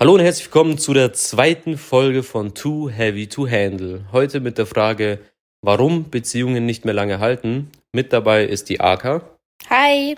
[0.00, 4.04] Hallo und herzlich willkommen zu der zweiten Folge von Too Heavy to Handle.
[4.12, 5.18] Heute mit der Frage,
[5.60, 7.70] warum Beziehungen nicht mehr lange halten.
[7.92, 9.22] Mit dabei ist die Aka.
[9.68, 10.14] Hi.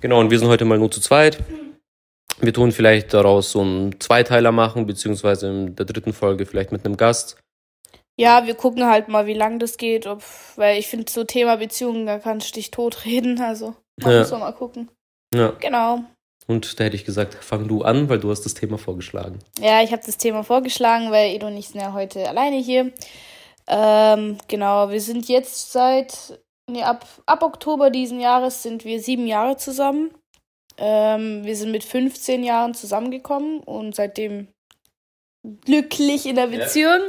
[0.00, 1.38] Genau, und wir sind heute mal nur zu zweit.
[2.40, 6.86] Wir tun vielleicht daraus so einen Zweiteiler machen, beziehungsweise in der dritten Folge vielleicht mit
[6.86, 7.38] einem Gast.
[8.18, 10.22] Ja, wir gucken halt mal, wie lang das geht, ob,
[10.56, 14.18] weil ich finde, so Thema Beziehungen, da kannst du dich totreden, also man Ja.
[14.20, 14.90] muss man mal gucken.
[15.34, 16.04] Ja, Genau.
[16.50, 19.38] Und da hätte ich gesagt, fang du an, weil du hast das Thema vorgeschlagen.
[19.60, 22.92] Ja, ich habe das Thema vorgeschlagen, weil Edo und ich sind ja heute alleine hier.
[23.68, 29.26] Ähm, genau, wir sind jetzt seit, nee, ab, ab Oktober diesen Jahres sind wir sieben
[29.26, 30.10] Jahre zusammen.
[30.76, 34.48] Ähm, wir sind mit 15 Jahren zusammengekommen und seitdem
[35.64, 36.58] glücklich in der Ja.
[36.58, 37.00] Beziehung.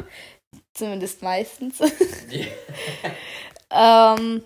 [0.74, 1.80] Zumindest meistens.
[3.72, 4.44] ähm,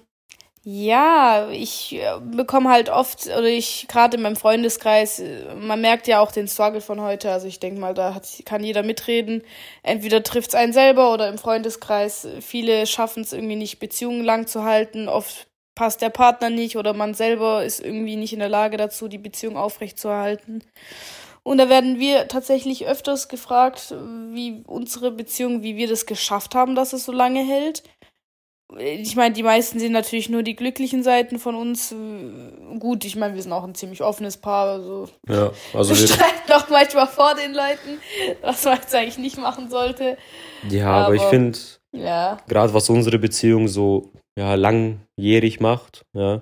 [0.67, 6.07] ja, ich äh, bekomme halt oft, oder ich gerade in meinem Freundeskreis, äh, man merkt
[6.07, 7.31] ja auch den Struggle von heute.
[7.31, 9.43] Also ich denke mal, da hat, kann jeder mitreden.
[9.83, 12.27] Entweder trifft es einen selber oder im Freundeskreis.
[12.41, 15.07] Viele schaffen es irgendwie nicht, Beziehungen lang zu halten.
[15.07, 19.07] Oft passt der Partner nicht oder man selber ist irgendwie nicht in der Lage dazu,
[19.07, 20.63] die Beziehung aufrechtzuerhalten.
[21.43, 23.93] Und da werden wir tatsächlich öfters gefragt,
[24.31, 27.83] wie unsere Beziehung, wie wir das geschafft haben, dass es so lange hält.
[28.77, 31.93] Ich meine, die meisten sehen natürlich nur die glücklichen Seiten von uns.
[32.79, 34.67] Gut, ich meine, wir sind auch ein ziemlich offenes Paar.
[34.69, 37.99] Also Ja, also wir streiten auch manchmal vor den Leuten,
[38.41, 40.17] was man jetzt eigentlich nicht machen sollte.
[40.67, 41.59] ja, aber, ich aber- finde,
[41.93, 46.41] Ja, gerade was unsere Beziehung so ja, langjährig macht, ja,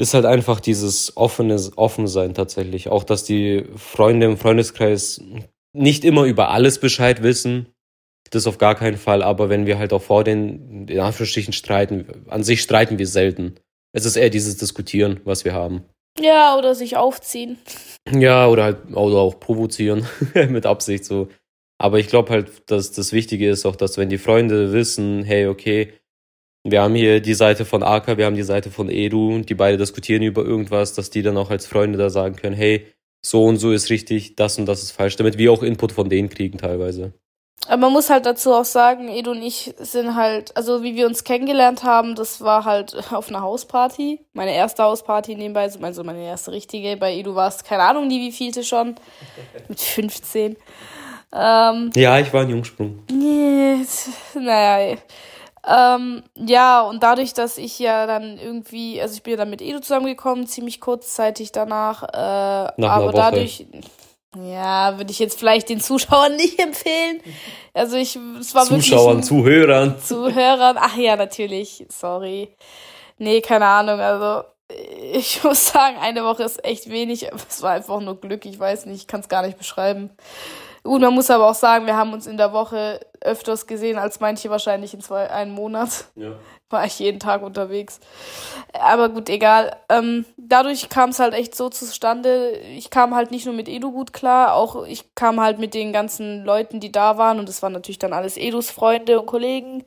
[0.00, 2.88] ist halt einfach dieses offene Offensein tatsächlich.
[2.88, 5.20] Auch, dass die Freunde im Freundeskreis
[5.76, 7.74] nicht immer über alles Bescheid wissen.
[8.30, 12.06] Das auf gar keinen Fall, aber wenn wir halt auch vor den, in Anführungsstrichen, streiten,
[12.28, 13.54] an sich streiten wir selten.
[13.92, 15.84] Es ist eher dieses Diskutieren, was wir haben.
[16.20, 17.58] ja oder sich aufziehen.
[18.10, 20.06] Ja, oder halt oder auch provozieren
[20.48, 21.28] mit Absicht so.
[21.78, 25.46] Aber ich glaube halt, dass das Wichtige ist auch, dass wenn die Freunde wissen, hey,
[25.46, 25.92] okay,
[26.64, 29.54] wir haben hier die Seite von Aka, wir haben die Seite von Edu und die
[29.54, 32.86] beide diskutieren über irgendwas, dass die dann auch als Freunde da sagen können, hey,
[33.24, 36.08] so und so ist richtig, das und das ist falsch, damit wir auch Input von
[36.08, 37.12] denen kriegen teilweise.
[37.68, 41.06] Aber man muss halt dazu auch sagen, Edu und ich sind halt, also wie wir
[41.06, 44.20] uns kennengelernt haben, das war halt auf einer Hausparty.
[44.32, 46.96] Meine erste Hausparty nebenbei, also meine- erste richtige.
[46.96, 48.96] Bei Edu war es, keine Ahnung, nie wie vielte schon.
[49.68, 50.56] Mit 15.
[51.32, 53.00] Ähm, Ja, ich war ein Jungsprung.
[53.10, 53.84] nee,
[54.34, 54.96] naja.
[55.70, 59.60] Ähm, ja, und dadurch, dass ich ja dann irgendwie, also ich bin ja dann mit
[59.60, 63.12] Edu zusammengekommen, ziemlich kurzzeitig danach, äh, einer aber Woche.
[63.16, 63.66] dadurch,
[64.36, 67.20] ja, würde ich jetzt vielleicht den Zuschauern nicht empfehlen.
[67.74, 69.98] Also ich, es war Zuschauern, wirklich Zuhörern.
[70.00, 70.76] Zuhörern.
[70.78, 72.54] Ach ja, natürlich, sorry.
[73.18, 74.44] Nee, keine Ahnung, also
[75.12, 78.86] ich muss sagen, eine Woche ist echt wenig, es war einfach nur Glück, ich weiß
[78.86, 80.10] nicht, ich kann es gar nicht beschreiben.
[80.84, 84.20] Gut, man muss aber auch sagen, wir haben uns in der Woche öfters gesehen als
[84.20, 86.32] manche wahrscheinlich in zwei, einem Monat Ja.
[86.70, 88.00] War ich jeden Tag unterwegs.
[88.72, 89.76] Aber gut, egal.
[89.88, 92.52] Ähm, dadurch kam es halt echt so zustande.
[92.76, 95.92] Ich kam halt nicht nur mit Edu gut klar, auch ich kam halt mit den
[95.92, 97.38] ganzen Leuten, die da waren.
[97.38, 99.84] Und das waren natürlich dann alles Edus Freunde und Kollegen.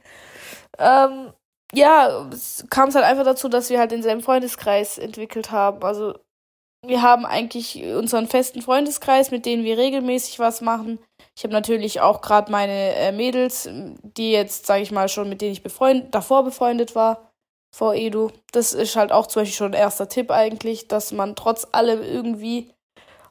[0.79, 1.33] Ähm,
[1.73, 2.29] ja,
[2.69, 5.83] kam es halt einfach dazu, dass wir halt denselben Freundeskreis entwickelt haben.
[5.83, 6.15] Also
[6.85, 10.99] wir haben eigentlich unseren festen Freundeskreis, mit denen wir regelmäßig was machen.
[11.41, 13.67] Ich habe natürlich auch gerade meine äh, Mädels,
[14.03, 17.31] die jetzt, sage ich mal, schon mit denen ich befreund davor befreundet war,
[17.75, 18.29] vor Edu.
[18.51, 22.03] Das ist halt auch zum Beispiel schon ein erster Tipp eigentlich, dass man trotz allem
[22.03, 22.69] irgendwie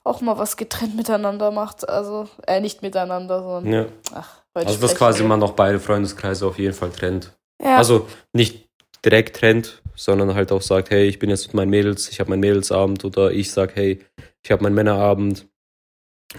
[0.02, 1.88] auch mal was getrennt miteinander macht.
[1.88, 3.86] Also, äh, nicht miteinander, sondern, ja.
[4.12, 7.30] ach, Also, dass quasi man noch beide Freundeskreise auf jeden Fall trennt.
[7.62, 8.68] Ja, Also nicht
[9.04, 12.30] direkt trennt, sondern halt auch sagt, hey, ich bin jetzt mit meinen Mädels, ich habe
[12.30, 14.00] meinen Mädelsabend oder ich sag, hey,
[14.42, 15.46] ich habe meinen Männerabend,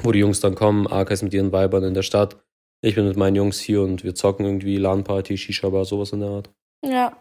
[0.03, 2.38] wo die Jungs dann kommen, Aka ist mit ihren Weibern in der Stadt,
[2.84, 6.29] ich bin mit meinen Jungs hier und wir zocken irgendwie LAN-Party, Shisha-Bar, sowas in der
[6.29, 6.50] Art.
[6.84, 7.18] ja.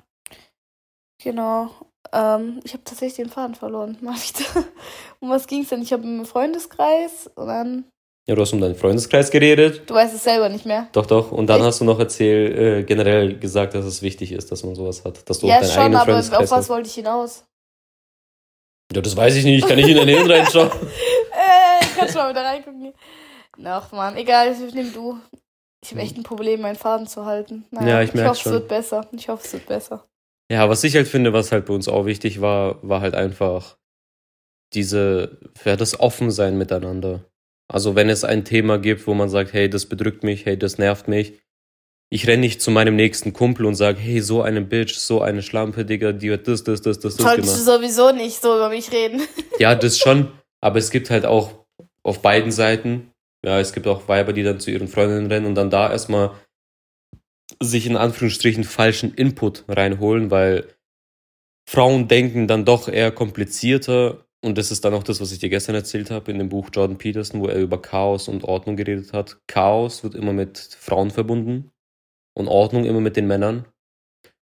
[1.22, 1.68] Genau.
[2.12, 3.98] Ähm, ich habe tatsächlich den Faden verloren.
[4.00, 4.66] Mal wieder.
[5.20, 5.82] Um was ging's denn?
[5.82, 7.84] Ich habe einen Freundeskreis und dann.
[8.26, 10.88] Ja, du hast um deinen Freundeskreis geredet, Du weißt es selber nicht mehr.
[10.92, 11.66] doch, doch, und dann Echt?
[11.66, 15.28] hast du noch erzählt, äh, generell gesagt, dass es wichtig ist, dass man sowas hat,
[15.28, 17.44] dass du auch ja, deinen schon, eigenen aber auf was wollte ich hinaus?
[18.94, 20.70] Ja, das weiß ich nicht, ich kann nicht in dein Hirn reinschauen.
[22.00, 22.92] Äh, ich kann schon mal wieder reingucken.
[23.64, 25.18] Ach man, egal, nimm du.
[25.82, 27.64] Ich habe echt ein Problem, meinen Faden zu halten.
[27.70, 28.52] Naja, Ja, ich ich hoffe, schon.
[28.52, 29.08] es wird besser.
[29.12, 30.06] Ich hoffe, es wird besser.
[30.50, 33.76] Ja, was ich halt finde, was halt bei uns auch wichtig war, war halt einfach
[34.72, 37.24] diese, ja, das Offensein miteinander.
[37.68, 40.78] Also wenn es ein Thema gibt, wo man sagt, hey, das bedrückt mich, hey, das
[40.78, 41.34] nervt mich,
[42.12, 45.42] ich renne nicht zu meinem nächsten Kumpel und sage, hey, so eine Bitch, so eine
[45.42, 47.80] Schlampe, Digga, die hat das, das, das, das, das Solltest du gemacht.
[47.82, 49.22] sowieso nicht so über mich reden.
[49.60, 51.59] Ja, das schon, aber es gibt halt auch
[52.02, 53.10] auf beiden Seiten.
[53.44, 56.32] Ja, es gibt auch Weiber, die dann zu ihren Freundinnen rennen und dann da erstmal
[57.60, 60.68] sich in Anführungsstrichen falschen Input reinholen, weil
[61.68, 65.50] Frauen denken dann doch eher komplizierter und das ist dann auch das, was ich dir
[65.50, 69.12] gestern erzählt habe in dem Buch Jordan Peterson, wo er über Chaos und Ordnung geredet
[69.12, 69.38] hat.
[69.46, 71.70] Chaos wird immer mit Frauen verbunden
[72.34, 73.66] und Ordnung immer mit den Männern.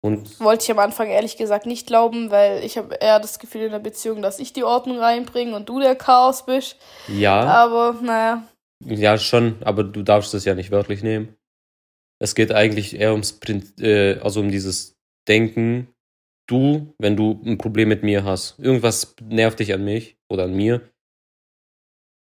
[0.05, 3.61] Und Wollte ich am Anfang ehrlich gesagt nicht glauben, weil ich habe eher das Gefühl
[3.61, 6.77] in der Beziehung, dass ich die Ordnung reinbringe und du der Chaos bist.
[7.07, 7.41] Ja.
[7.43, 8.43] Aber naja.
[8.83, 11.37] Ja, schon, aber du darfst es ja nicht wörtlich nehmen.
[12.19, 14.97] Es geht eigentlich eher ums Prinzip, äh, also um dieses
[15.29, 15.87] Denken.
[16.47, 20.53] Du, wenn du ein Problem mit mir hast, irgendwas nervt dich an mich oder an
[20.53, 20.81] mir,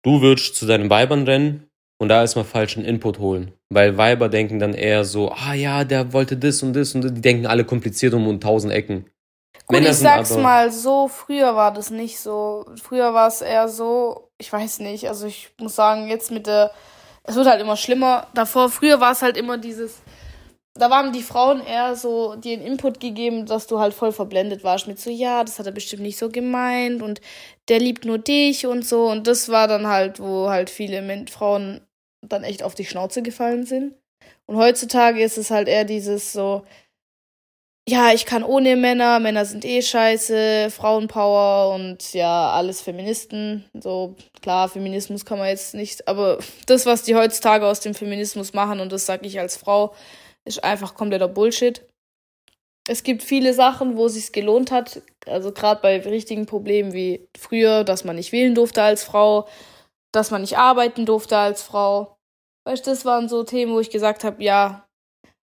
[0.03, 1.69] du würdest zu deinen Weibern rennen
[2.00, 3.52] und da erstmal falschen Input holen.
[3.69, 7.12] Weil Weiber denken dann eher so, ah ja, der wollte das und das und das.
[7.12, 9.05] Die denken alle kompliziert um und tausend Ecken.
[9.67, 12.64] Gut, Männer ich sag's mal so, früher war das nicht so.
[12.82, 16.70] Früher war es eher so, ich weiß nicht, also ich muss sagen, jetzt mit der,
[17.25, 18.26] es wird halt immer schlimmer.
[18.32, 20.00] Davor, früher war es halt immer dieses,
[20.73, 24.64] da waren die Frauen eher so, die einen Input gegeben, dass du halt voll verblendet
[24.64, 27.20] warst mit so, ja, das hat er bestimmt nicht so gemeint und
[27.69, 29.11] der liebt nur dich und so.
[29.11, 31.82] Und das war dann halt, wo halt viele Frauen
[32.26, 33.94] dann echt auf die Schnauze gefallen sind.
[34.46, 36.64] Und heutzutage ist es halt eher dieses so,
[37.88, 43.64] ja, ich kann ohne Männer, Männer sind eh scheiße, Frauenpower und ja, alles Feministen.
[43.75, 48.52] So, klar, Feminismus kann man jetzt nicht, aber das, was die heutzutage aus dem Feminismus
[48.52, 49.94] machen, und das sage ich als Frau,
[50.44, 51.82] ist einfach kompletter Bullshit.
[52.88, 57.28] Es gibt viele Sachen, wo es sich gelohnt hat, also gerade bei richtigen Problemen wie
[57.37, 59.49] früher, dass man nicht wählen durfte als Frau,
[60.12, 62.16] dass man nicht arbeiten durfte als Frau.
[62.64, 64.86] Weißt du, das waren so Themen, wo ich gesagt habe, ja.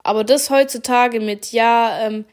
[0.03, 2.25] Aber das heutzutage mit, ja, ähm,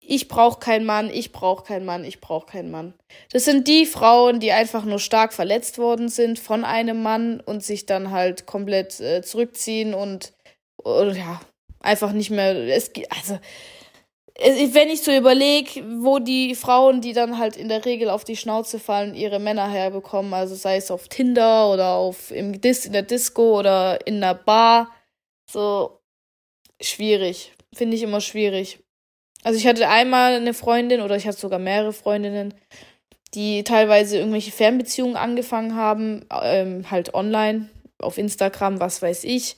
[0.00, 2.94] ich brauche keinen Mann, ich brauche keinen Mann, ich brauche keinen Mann.
[3.30, 7.62] Das sind die Frauen, die einfach nur stark verletzt worden sind von einem Mann und
[7.62, 10.32] sich dann halt komplett äh, zurückziehen und,
[10.82, 11.40] und ja,
[11.80, 12.54] einfach nicht mehr.
[12.68, 13.38] Es, also,
[14.38, 18.36] wenn ich so überlege, wo die Frauen, die dann halt in der Regel auf die
[18.36, 22.92] Schnauze fallen, ihre Männer herbekommen, also sei es auf Tinder oder auf im Dis in
[22.92, 24.94] der Disco oder in der Bar,
[25.50, 26.00] so
[26.80, 28.78] schwierig, finde ich immer schwierig.
[29.42, 32.54] Also ich hatte einmal eine Freundin oder ich hatte sogar mehrere Freundinnen,
[33.34, 37.70] die teilweise irgendwelche Fernbeziehungen angefangen haben, ähm, halt online
[38.00, 39.56] auf Instagram, was weiß ich.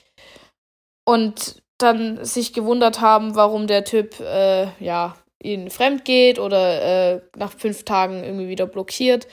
[1.05, 7.21] Und dann sich gewundert haben, warum der Typ äh, ja ihnen fremd geht oder äh,
[7.37, 9.27] nach fünf Tagen irgendwie wieder blockiert.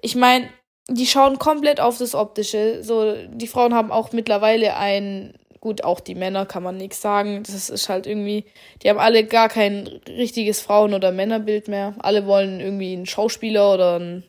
[0.00, 0.48] Ich meine,
[0.88, 2.82] die schauen komplett auf das Optische.
[2.82, 7.42] So, die Frauen haben auch mittlerweile ein, gut, auch die Männer kann man nichts sagen.
[7.44, 8.46] Das ist halt irgendwie,
[8.82, 11.94] die haben alle gar kein richtiges Frauen- oder Männerbild mehr.
[11.98, 14.24] Alle wollen irgendwie einen Schauspieler oder ein,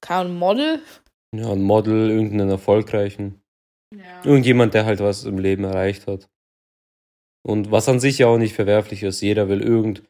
[0.00, 0.80] kein Model.
[1.34, 3.40] Ja, ein Model, irgendeinen erfolgreichen.
[3.92, 4.24] Ja.
[4.24, 6.28] Irgendjemand, der halt was im Leben erreicht hat.
[7.46, 9.20] Und was an sich ja auch nicht verwerflich ist.
[9.20, 10.02] Jeder will irgend,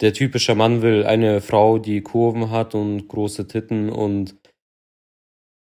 [0.00, 4.36] der typische Mann will eine Frau, die Kurven hat und große Titten und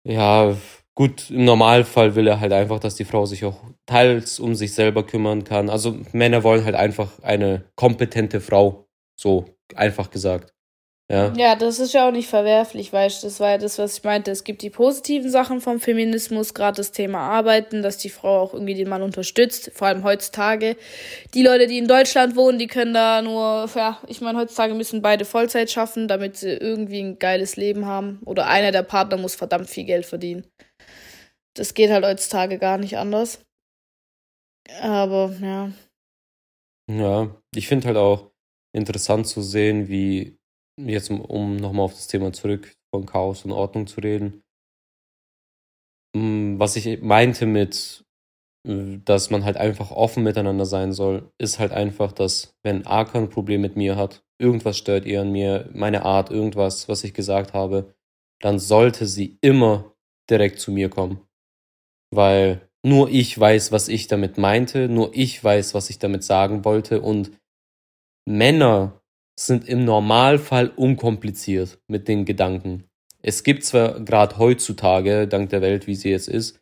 [0.06, 0.56] ja,
[0.94, 4.74] gut, im Normalfall will er halt einfach, dass die Frau sich auch teils um sich
[4.74, 5.70] selber kümmern kann.
[5.70, 8.86] Also Männer wollen halt einfach eine kompetente Frau,
[9.18, 10.54] so einfach gesagt.
[11.12, 11.34] Ja.
[11.36, 14.04] ja, das ist ja auch nicht verwerflich, weißt du, das war ja das, was ich
[14.04, 14.30] meinte.
[14.30, 18.54] Es gibt die positiven Sachen vom Feminismus, gerade das Thema Arbeiten, dass die Frau auch
[18.54, 20.76] irgendwie den Mann unterstützt, vor allem heutzutage.
[21.34, 25.02] Die Leute, die in Deutschland wohnen, die können da nur, ja, ich meine, heutzutage müssen
[25.02, 28.20] beide Vollzeit schaffen, damit sie irgendwie ein geiles Leben haben.
[28.24, 30.46] Oder einer der Partner muss verdammt viel Geld verdienen.
[31.54, 33.42] Das geht halt heutzutage gar nicht anders.
[34.80, 35.70] Aber, ja.
[36.90, 38.30] Ja, ich finde halt auch
[38.74, 40.38] interessant zu sehen, wie
[40.76, 44.42] jetzt um, nochmal auf das Thema zurück von Chaos und Ordnung zu reden.
[46.14, 48.04] Mm, was ich meinte mit,
[48.66, 53.18] äh, dass man halt einfach offen miteinander sein soll, ist halt einfach, dass wenn Arka
[53.18, 57.14] ein Problem mit mir hat, irgendwas stört ihr an mir, meine Art, irgendwas, was ich
[57.14, 57.94] gesagt habe,
[58.40, 59.94] dann sollte sie immer
[60.30, 61.20] direkt zu mir kommen.
[62.10, 66.64] Weil nur ich weiß, was ich damit meinte, nur ich weiß, was ich damit sagen
[66.64, 67.32] wollte und
[68.26, 69.00] Männer
[69.38, 72.84] sind im Normalfall unkompliziert mit den Gedanken.
[73.22, 76.60] Es gibt zwar gerade heutzutage, dank der Welt, wie sie jetzt ist,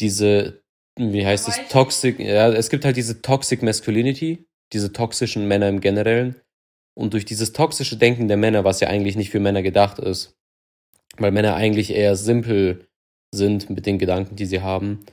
[0.00, 0.62] diese,
[0.98, 5.80] wie heißt es, Toxic, ja, es gibt halt diese Toxic Masculinity, diese toxischen Männer im
[5.80, 6.40] Generellen.
[6.94, 10.36] Und durch dieses toxische Denken der Männer, was ja eigentlich nicht für Männer gedacht ist,
[11.18, 12.88] weil Männer eigentlich eher simpel
[13.34, 15.04] sind mit den Gedanken, die sie haben,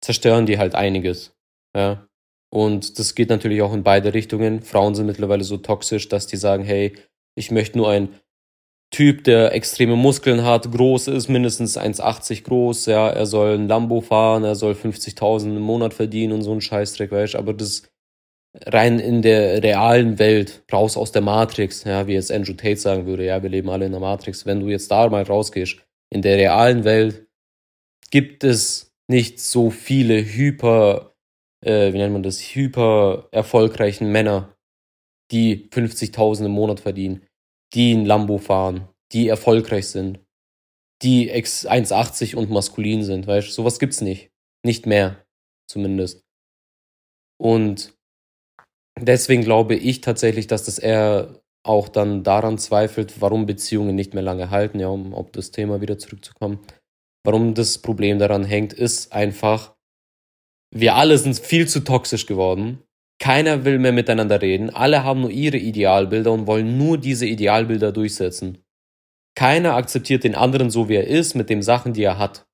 [0.00, 1.34] zerstören die halt einiges.
[1.74, 2.06] Ja.
[2.52, 4.62] Und das geht natürlich auch in beide Richtungen.
[4.62, 6.94] Frauen sind mittlerweile so toxisch, dass die sagen, hey,
[7.36, 8.08] ich möchte nur ein
[8.92, 14.00] Typ, der extreme Muskeln hat, groß ist, mindestens 1,80 groß, ja, er soll ein Lambo
[14.00, 17.84] fahren, er soll 50.000 im Monat verdienen und so ein Scheißdreck, weißt aber das
[18.66, 23.06] rein in der realen Welt, raus aus der Matrix, ja, wie jetzt Andrew Tate sagen
[23.06, 25.76] würde, ja, wir leben alle in der Matrix, wenn du jetzt da mal rausgehst,
[26.12, 27.28] in der realen Welt
[28.10, 31.09] gibt es nicht so viele hyper,
[31.64, 34.54] äh, wie nennt man das, hyper erfolgreichen Männer,
[35.30, 37.26] die 50.000 im Monat verdienen
[37.74, 40.20] die ein Lambo fahren, die erfolgreich sind,
[41.02, 44.30] die 1,80 und maskulin sind, weißt du, sowas gibt's nicht.
[44.64, 45.24] Nicht mehr,
[45.70, 46.22] zumindest.
[47.40, 47.94] Und
[48.98, 54.22] deswegen glaube ich tatsächlich, dass das eher auch dann daran zweifelt, warum Beziehungen nicht mehr
[54.22, 56.58] lange halten, ja, um auf das Thema wieder zurückzukommen.
[57.24, 59.74] Warum das Problem daran hängt, ist einfach,
[60.70, 62.82] wir alle sind viel zu toxisch geworden
[63.20, 64.70] keiner will mehr miteinander reden.
[64.70, 68.64] Alle haben nur ihre Idealbilder und wollen nur diese Idealbilder durchsetzen.
[69.36, 72.46] Keiner akzeptiert den anderen so, wie er ist, mit den Sachen, die er hat.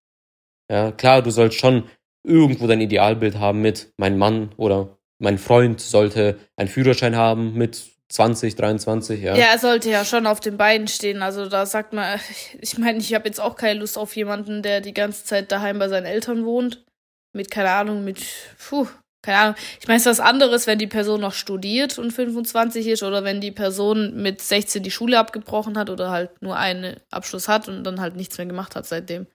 [0.70, 1.84] Ja, klar, du sollst schon
[2.26, 7.84] irgendwo dein Idealbild haben mit mein Mann oder mein Freund sollte einen Führerschein haben mit
[8.08, 9.36] 20, 23, ja.
[9.36, 11.22] Ja, er sollte ja schon auf den Beinen stehen.
[11.22, 12.18] Also da sagt man,
[12.60, 15.78] ich meine, ich habe jetzt auch keine Lust auf jemanden, der die ganze Zeit daheim
[15.78, 16.84] bei seinen Eltern wohnt.
[17.32, 18.18] Mit, keine Ahnung, mit,
[18.58, 18.86] puh,
[19.26, 22.86] keine Ahnung, ich meine, es ist was anderes, wenn die Person noch studiert und 25
[22.86, 26.96] ist oder wenn die Person mit 16 die Schule abgebrochen hat oder halt nur einen
[27.10, 29.26] Abschluss hat und dann halt nichts mehr gemacht hat seitdem.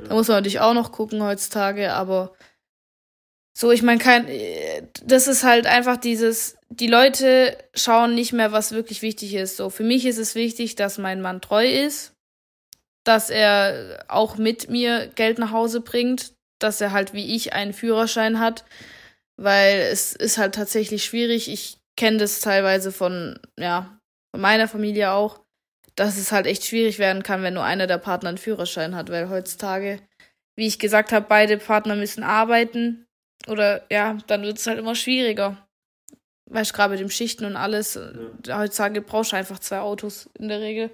[0.00, 0.08] Ja.
[0.08, 2.32] Da muss man natürlich auch noch gucken heutzutage, aber
[3.52, 4.26] so, ich meine, kein,
[5.04, 9.56] das ist halt einfach dieses, die Leute schauen nicht mehr, was wirklich wichtig ist.
[9.56, 12.14] So, für mich ist es wichtig, dass mein Mann treu ist,
[13.04, 17.72] dass er auch mit mir Geld nach Hause bringt, dass er halt wie ich einen
[17.72, 18.64] Führerschein hat,
[19.36, 21.50] weil es ist halt tatsächlich schwierig.
[21.50, 23.98] Ich kenne das teilweise von, ja,
[24.32, 25.40] von meiner Familie auch,
[25.96, 29.10] dass es halt echt schwierig werden kann, wenn nur einer der Partner einen Führerschein hat,
[29.10, 30.00] weil heutzutage,
[30.56, 33.06] wie ich gesagt habe, beide Partner müssen arbeiten
[33.48, 35.66] oder ja, dann wird es halt immer schwieriger.
[36.50, 37.98] Weißt du, gerade mit dem Schichten und alles,
[38.46, 38.58] ja.
[38.58, 40.90] heutzutage brauchst du einfach zwei Autos in der Regel.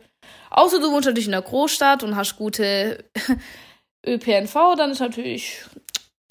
[0.51, 3.05] Außer du wohnst natürlich in der Großstadt und hast gute
[4.07, 5.65] ÖPNV, dann ist natürlich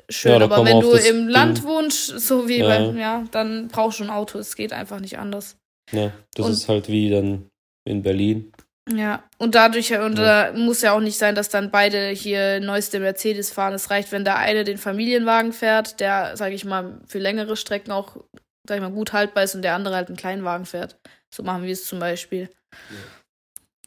[0.09, 0.39] schön.
[0.39, 2.67] Ja, aber wenn du im Land wohnst, so wie ja.
[2.67, 4.39] Bei, ja, dann brauchst du ein Auto.
[4.39, 5.57] Es geht einfach nicht anders.
[5.91, 7.49] Ja, das und, ist halt wie dann
[7.85, 8.51] in Berlin.
[8.91, 10.51] Ja, und dadurch und ja.
[10.51, 13.73] da muss ja auch nicht sein, dass dann beide hier neueste Mercedes fahren.
[13.73, 17.91] Es reicht, wenn der eine den Familienwagen fährt, der, sage ich mal, für längere Strecken
[17.91, 18.17] auch,
[18.67, 20.99] sag ich mal, gut haltbar ist und der andere halt einen Kleinwagen fährt.
[21.33, 22.49] So machen wir es zum Beispiel.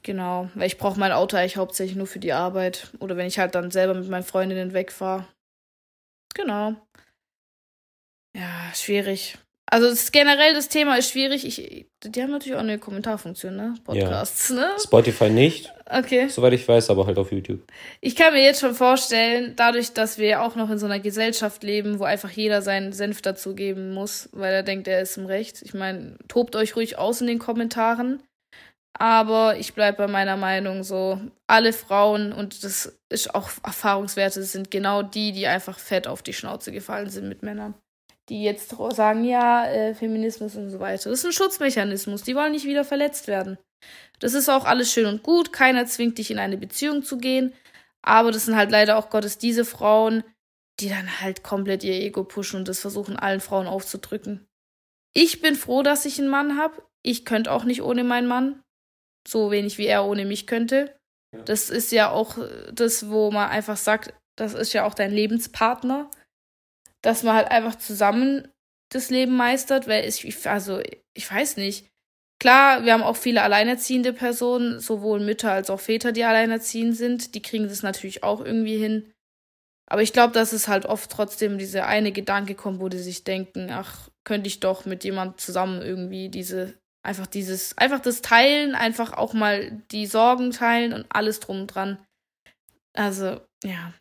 [0.09, 3.38] Genau, weil ich brauche mein Auto eigentlich hauptsächlich nur für die Arbeit oder wenn ich
[3.38, 5.29] halt dann selber mit meinen Freundinnen wegfahre.
[6.35, 6.77] Genau.
[8.35, 9.37] Ja, schwierig.
[9.67, 11.47] Also das, generell das Thema ist schwierig.
[11.47, 13.75] Ich, die haben natürlich auch eine Kommentarfunktion, ne?
[13.85, 14.55] Podcasts, ja.
[14.55, 14.71] ne?
[14.83, 15.75] Spotify nicht.
[15.85, 16.29] Okay.
[16.29, 17.61] Soweit ich weiß, aber halt auf YouTube.
[18.00, 21.62] Ich kann mir jetzt schon vorstellen, dadurch, dass wir auch noch in so einer Gesellschaft
[21.62, 25.61] leben, wo einfach jeder seinen Senf dazugeben muss, weil er denkt, er ist im Recht.
[25.61, 28.23] Ich meine, tobt euch ruhig aus in den Kommentaren.
[29.00, 34.73] Aber ich bleibe bei meiner Meinung so, alle Frauen, und das ist auch Erfahrungswerte, sind
[34.73, 37.75] genau die, die einfach fett auf die Schnauze gefallen sind mit Männern.
[38.28, 41.11] Die jetzt sagen, ja, äh, Feminismus und so weiter.
[41.11, 43.57] Das ist ein Schutzmechanismus, die wollen nicht wieder verletzt werden.
[44.19, 47.55] Das ist auch alles schön und gut, keiner zwingt dich in eine Beziehung zu gehen,
[48.02, 50.25] aber das sind halt leider auch Gottes diese Frauen,
[50.81, 54.49] die dann halt komplett ihr Ego pushen und das versuchen allen Frauen aufzudrücken.
[55.14, 56.83] Ich bin froh, dass ich einen Mann habe.
[57.02, 58.61] Ich könnte auch nicht ohne meinen Mann
[59.29, 60.95] so wenig wie er ohne mich könnte.
[61.35, 61.43] Ja.
[61.43, 62.39] Das ist ja auch
[62.73, 66.11] das, wo man einfach sagt, das ist ja auch dein Lebenspartner,
[67.03, 68.49] dass man halt einfach zusammen
[68.91, 70.81] das Leben meistert, weil ich, also
[71.15, 71.87] ich weiß nicht.
[72.41, 77.35] Klar, wir haben auch viele alleinerziehende Personen, sowohl Mütter als auch Väter, die alleinerziehend sind.
[77.35, 79.13] Die kriegen das natürlich auch irgendwie hin.
[79.91, 83.25] Aber ich glaube, dass es halt oft trotzdem diese eine Gedanke kommt, wo die sich
[83.25, 88.75] denken, ach, könnte ich doch mit jemand zusammen irgendwie diese Einfach dieses, einfach das Teilen,
[88.75, 91.99] einfach auch mal die Sorgen teilen und alles drum dran.
[92.95, 93.95] Also, ja.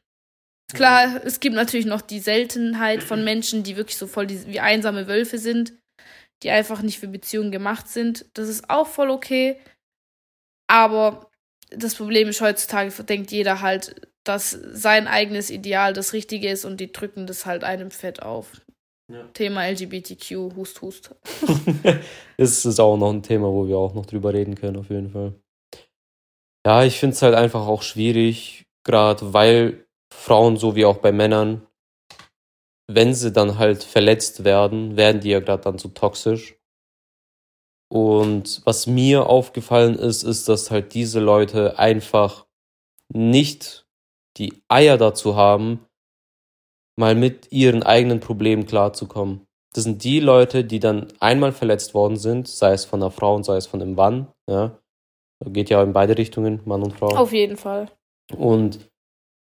[0.73, 4.59] Klar, es gibt natürlich noch die Seltenheit von Menschen, die wirklich so voll die, wie
[4.59, 5.73] einsame Wölfe sind,
[6.43, 8.25] die einfach nicht für Beziehungen gemacht sind.
[8.33, 9.61] Das ist auch voll okay.
[10.69, 11.31] Aber
[11.69, 16.81] das Problem ist, heutzutage denkt jeder halt, dass sein eigenes Ideal das Richtige ist und
[16.81, 18.61] die drücken das halt einem fett auf.
[19.09, 19.23] Ja.
[19.33, 21.15] Thema LGBTQ, Hust, Hust.
[22.37, 25.11] das ist auch noch ein Thema, wo wir auch noch drüber reden können, auf jeden
[25.11, 25.33] Fall.
[26.65, 31.13] Ja, ich finde es halt einfach auch schwierig, gerade weil Frauen so wie auch bei
[31.13, 31.65] Männern,
[32.87, 36.57] wenn sie dann halt verletzt werden, werden die ja gerade dann so toxisch.
[37.89, 42.45] Und was mir aufgefallen ist, ist, dass halt diese Leute einfach
[43.13, 43.87] nicht
[44.37, 45.86] die Eier dazu haben,
[46.97, 49.45] mal mit ihren eigenen Problemen klarzukommen.
[49.73, 53.35] Das sind die Leute, die dann einmal verletzt worden sind, sei es von einer Frau
[53.35, 54.27] und sei es von einem Mann.
[54.49, 54.77] Ja.
[55.45, 57.15] Geht ja in beide Richtungen, Mann und Frau.
[57.15, 57.91] Auf jeden Fall.
[58.35, 58.79] Und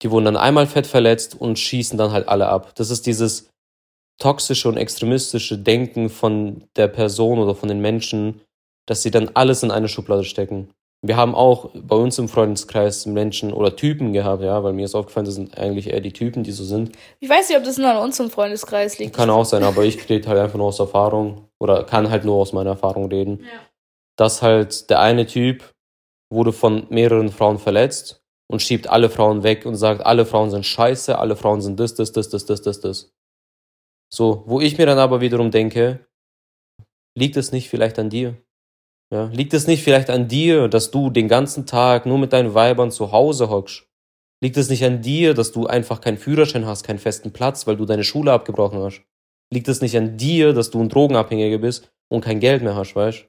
[0.02, 2.74] die wurden dann einmal fett verletzt und schießen dann halt alle ab.
[2.74, 3.48] Das ist dieses
[4.18, 8.42] toxische und extremistische Denken von der Person oder von den Menschen,
[8.86, 10.70] dass sie dann alles in eine Schublade stecken.
[11.00, 14.96] Wir haben auch bei uns im Freundeskreis Menschen oder Typen gehabt, ja, weil mir ist
[14.96, 16.90] aufgefallen, das sind eigentlich eher die Typen, die so sind.
[17.20, 19.14] Ich weiß nicht, ob das nur an uns im Freundeskreis liegt.
[19.14, 22.36] Kann auch sein, aber ich rede halt einfach nur aus Erfahrung oder kann halt nur
[22.36, 23.40] aus meiner Erfahrung reden.
[23.42, 23.60] Ja.
[24.16, 25.72] Dass halt der eine Typ
[26.30, 30.66] wurde von mehreren Frauen verletzt und schiebt alle Frauen weg und sagt, alle Frauen sind
[30.66, 33.12] scheiße, alle Frauen sind das, das, das, das, das, das, das.
[34.12, 36.06] So, wo ich mir dann aber wiederum denke,
[37.16, 38.36] liegt es nicht vielleicht an dir?
[39.12, 42.54] Ja, liegt es nicht vielleicht an dir, dass du den ganzen Tag nur mit deinen
[42.54, 43.86] Weibern zu Hause hockst?
[44.42, 47.76] Liegt es nicht an dir, dass du einfach keinen Führerschein hast, keinen festen Platz, weil
[47.76, 49.02] du deine Schule abgebrochen hast?
[49.52, 52.94] Liegt es nicht an dir, dass du ein Drogenabhängiger bist und kein Geld mehr hast,
[52.94, 53.26] weißt?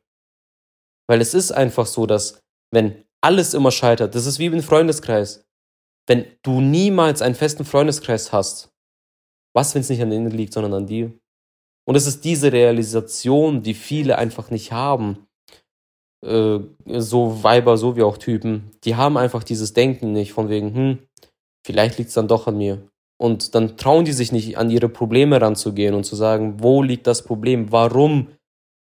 [1.08, 5.46] Weil es ist einfach so, dass wenn alles immer scheitert, das ist wie im Freundeskreis.
[6.08, 8.70] Wenn du niemals einen festen Freundeskreis hast,
[9.56, 11.18] was, wenn es nicht an denen liegt, sondern an dir?
[11.88, 15.29] Und es ist diese Realisation, die viele einfach nicht haben.
[16.26, 20.74] Äh, so Weiber, so wie auch Typen, die haben einfach dieses Denken nicht von wegen,
[20.74, 21.00] hm,
[21.66, 22.90] vielleicht liegt es dann doch an mir.
[23.18, 27.08] Und dann trauen die sich nicht, an ihre Probleme ranzugehen und zu sagen, wo liegt
[27.08, 27.72] das Problem?
[27.72, 28.30] Warum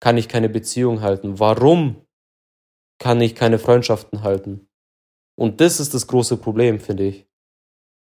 [0.00, 1.38] kann ich keine Beziehung halten?
[1.38, 1.96] Warum
[2.98, 4.68] kann ich keine Freundschaften halten?
[5.38, 7.26] Und das ist das große Problem, finde ich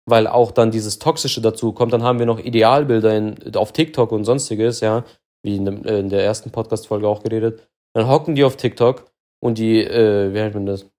[0.06, 1.94] weil auch dann dieses Toxische dazu kommt.
[1.94, 5.04] Dann haben wir noch Idealbilder in, auf TikTok und sonstiges, ja,
[5.44, 7.68] wie in, dem, äh, in der ersten Podcast-Folge auch geredet.
[7.94, 9.06] Dann hocken die auf TikTok
[9.44, 10.90] und die, äh, wie nennt man das?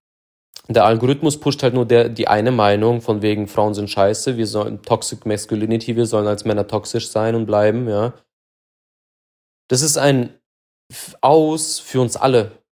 [0.68, 4.46] Der Algorithmus pusht halt nur der, die eine Meinung, von wegen Frauen sind scheiße, wir
[4.46, 8.14] sollen Toxic Masculinity, wir sollen als Männer toxisch sein und bleiben, ja.
[9.68, 10.34] Das ist ein
[11.20, 12.64] Aus für uns alle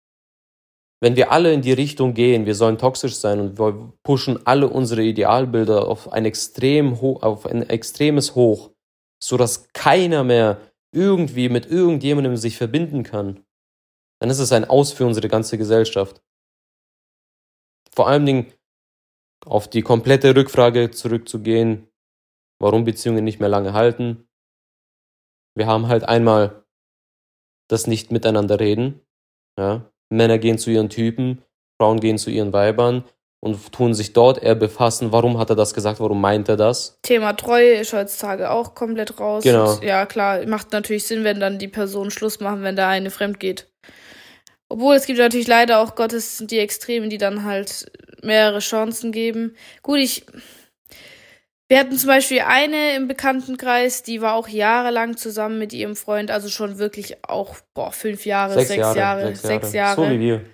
[1.02, 4.68] wenn wir alle in die Richtung gehen, wir sollen toxisch sein und wir pushen alle
[4.68, 8.70] unsere Idealbilder auf ein extrem hoch, auf ein extremes Hoch,
[9.20, 10.60] so dass keiner mehr
[10.94, 13.40] irgendwie mit irgendjemandem sich verbinden kann,
[14.22, 16.22] dann ist es ein Aus für unsere ganze Gesellschaft.
[17.92, 18.52] Vor allen Dingen
[19.44, 21.88] auf die komplette Rückfrage zurückzugehen,
[22.60, 24.28] warum Beziehungen nicht mehr lange halten.
[25.56, 26.64] Wir haben halt einmal
[27.68, 29.00] das nicht miteinander reden,
[29.58, 31.42] ja, Männer gehen zu ihren Typen,
[31.80, 33.04] Frauen gehen zu ihren Weibern
[33.40, 36.96] und tun sich dort eher befassen, warum hat er das gesagt, warum meint er das.
[37.02, 39.42] Thema Treue ist heutzutage auch komplett raus.
[39.42, 39.72] Genau.
[39.72, 43.10] Und ja, klar, macht natürlich Sinn, wenn dann die Personen Schluss machen, wenn der eine
[43.10, 43.71] fremd geht.
[44.72, 49.54] Obwohl es gibt natürlich leider auch Gottes die Extremen, die dann halt mehrere Chancen geben.
[49.82, 50.24] Gut, ich
[51.68, 56.30] wir hatten zum Beispiel eine im Bekanntenkreis, die war auch jahrelang zusammen mit ihrem Freund,
[56.30, 60.02] also schon wirklich auch boah, fünf Jahre, sechs, sechs Jahre, Jahre, sechs, sechs Jahre.
[60.02, 60.14] Jahre.
[60.14, 60.44] So wie wir.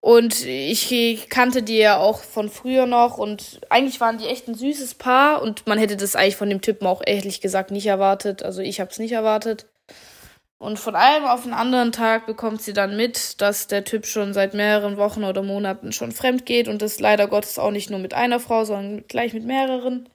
[0.00, 4.54] Und ich kannte die ja auch von früher noch und eigentlich waren die echt ein
[4.54, 8.42] süßes Paar und man hätte das eigentlich von dem Typen auch ehrlich gesagt nicht erwartet.
[8.42, 9.66] Also ich habe es nicht erwartet.
[10.58, 14.32] Und von einem auf den anderen Tag bekommt sie dann mit, dass der Typ schon
[14.32, 17.98] seit mehreren Wochen oder Monaten schon fremd geht und das leider Gottes auch nicht nur
[17.98, 20.08] mit einer Frau, sondern gleich mit mehreren.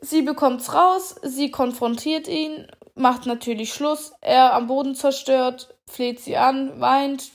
[0.00, 6.36] Sie bekommt's raus, sie konfrontiert ihn, macht natürlich Schluss, er am Boden zerstört, fleht sie
[6.36, 7.32] an, weint.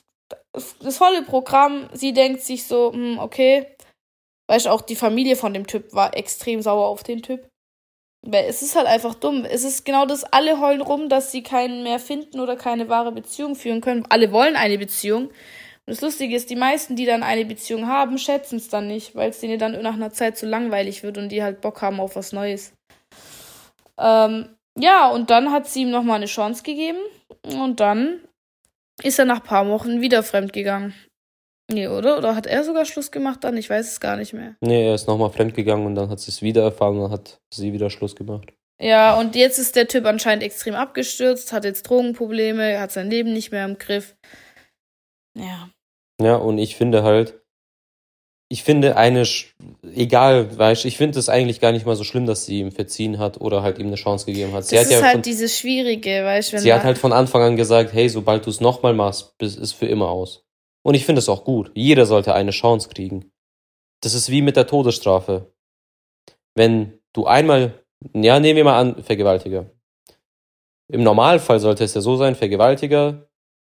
[0.51, 3.77] Das volle Programm, sie denkt sich so, hm, okay.
[4.49, 7.47] Weißt du, auch die Familie von dem Typ war extrem sauer auf den Typ.
[8.25, 9.45] Weil es ist halt einfach dumm.
[9.45, 13.11] Es ist genau das, alle heulen rum, dass sie keinen mehr finden oder keine wahre
[13.11, 14.05] Beziehung führen können.
[14.09, 15.27] Alle wollen eine Beziehung.
[15.27, 19.15] Und das Lustige ist, die meisten, die dann eine Beziehung haben, schätzen es dann nicht,
[19.15, 22.01] weil es denen dann nach einer Zeit zu langweilig wird und die halt Bock haben
[22.01, 22.73] auf was Neues.
[23.97, 26.99] Ähm, ja, und dann hat sie ihm nochmal eine Chance gegeben.
[27.43, 28.21] Und dann
[29.03, 30.93] ist er nach ein paar Wochen wieder fremdgegangen.
[31.69, 32.17] Nee, oder?
[32.17, 33.57] Oder hat er sogar Schluss gemacht dann?
[33.57, 34.55] Ich weiß es gar nicht mehr.
[34.61, 37.73] Nee, er ist nochmal fremdgegangen und dann hat sie es wieder erfahren und hat sie
[37.73, 38.53] wieder Schluss gemacht.
[38.79, 43.33] Ja, und jetzt ist der Typ anscheinend extrem abgestürzt, hat jetzt Drogenprobleme, hat sein Leben
[43.33, 44.15] nicht mehr im Griff.
[45.37, 45.69] Ja.
[46.21, 47.41] Ja, und ich finde halt,
[48.49, 49.27] ich finde eine,
[49.93, 53.19] egal, weißt ich finde es eigentlich gar nicht mal so schlimm, dass sie ihm verziehen
[53.19, 54.65] hat oder halt ihm eine Chance gegeben hat.
[54.65, 56.59] Sie das hat ist ja halt von, dieses Schwierige, weißt du.
[56.59, 59.87] Sie hat halt von Anfang an gesagt, hey, sobald du es nochmal machst, ist für
[59.87, 60.46] immer aus.
[60.87, 61.69] Und ich finde es auch gut.
[61.75, 63.29] Jeder sollte eine Chance kriegen.
[64.01, 65.51] Das ist wie mit der Todesstrafe.
[66.55, 69.69] Wenn du einmal, ja, nehmen wir mal an, Vergewaltiger.
[70.87, 73.27] im Normalfall sollte es ja so sein, Vergewaltiger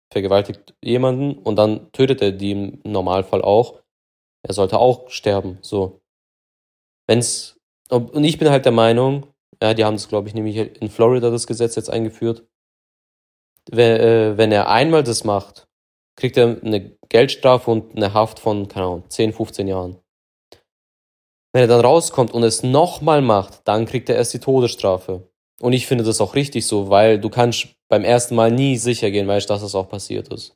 [0.10, 3.82] vergewaltigt jemanden und dann tötet er die im Normalfall auch.
[4.48, 6.02] Er sollte auch sterben, so.
[7.08, 9.28] Wenn's, und ich bin halt der Meinung,
[9.62, 12.48] ja, die haben das, glaube ich, nämlich in Florida das Gesetz jetzt eingeführt.
[13.70, 15.68] Wenn, äh, wenn er einmal das macht,
[16.16, 19.98] kriegt er eine Geldstrafe und eine Haft von, keine Ahnung, 10, 15 Jahren.
[21.54, 25.30] Wenn er dann rauskommt und es nochmal macht, dann kriegt er erst die Todesstrafe.
[25.60, 29.12] Und ich finde das auch richtig so, weil du kannst beim ersten Mal nie sicher
[29.12, 30.56] gehen, weißt, dass es auch passiert ist.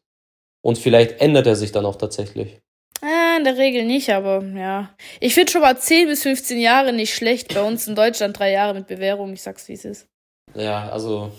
[0.63, 2.59] Und vielleicht ändert er sich dann auch tatsächlich.
[3.03, 4.95] Äh, in der Regel nicht, aber ja.
[5.19, 7.53] Ich finde schon mal 10 bis 15 Jahre nicht schlecht.
[7.53, 9.33] Bei uns in Deutschland drei Jahre mit Bewährung.
[9.33, 10.07] Ich sag's, wie es ist.
[10.55, 11.31] Ja, also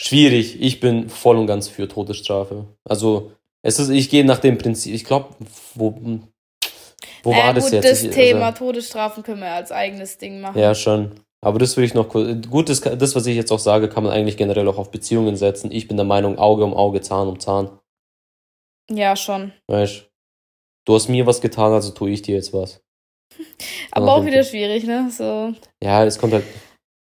[0.00, 0.60] schwierig.
[0.60, 2.66] Ich bin voll und ganz für Todesstrafe.
[2.84, 3.32] Also
[3.62, 4.94] es ist, ich gehe nach dem Prinzip.
[4.94, 5.34] Ich glaube,
[5.74, 5.94] wo,
[7.22, 7.90] wo naja, war das gut, jetzt?
[7.90, 10.58] Das ich, Thema also, Todesstrafen können wir als eigenes Ding machen.
[10.58, 11.12] Ja, schon.
[11.42, 14.12] Aber das würde ich noch gut, das, das, was ich jetzt auch sage, kann man
[14.12, 15.72] eigentlich generell auch auf Beziehungen setzen.
[15.72, 17.70] Ich bin der Meinung, Auge um Auge, Zahn um Zahn.
[18.90, 19.52] Ja, schon.
[19.68, 20.06] Weißt
[20.84, 22.82] du, hast mir was getan, also tue ich dir jetzt was.
[23.92, 25.10] Aber auch wieder schwierig, ne?
[25.10, 25.54] So.
[25.82, 26.44] Ja, es kommt halt.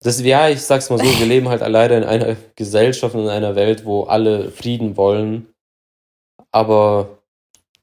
[0.05, 3.57] Das, ja, ich sag's mal so, wir leben halt leider in einer Gesellschaft, in einer
[3.57, 5.47] Welt, wo alle Frieden wollen.
[6.53, 7.23] Aber.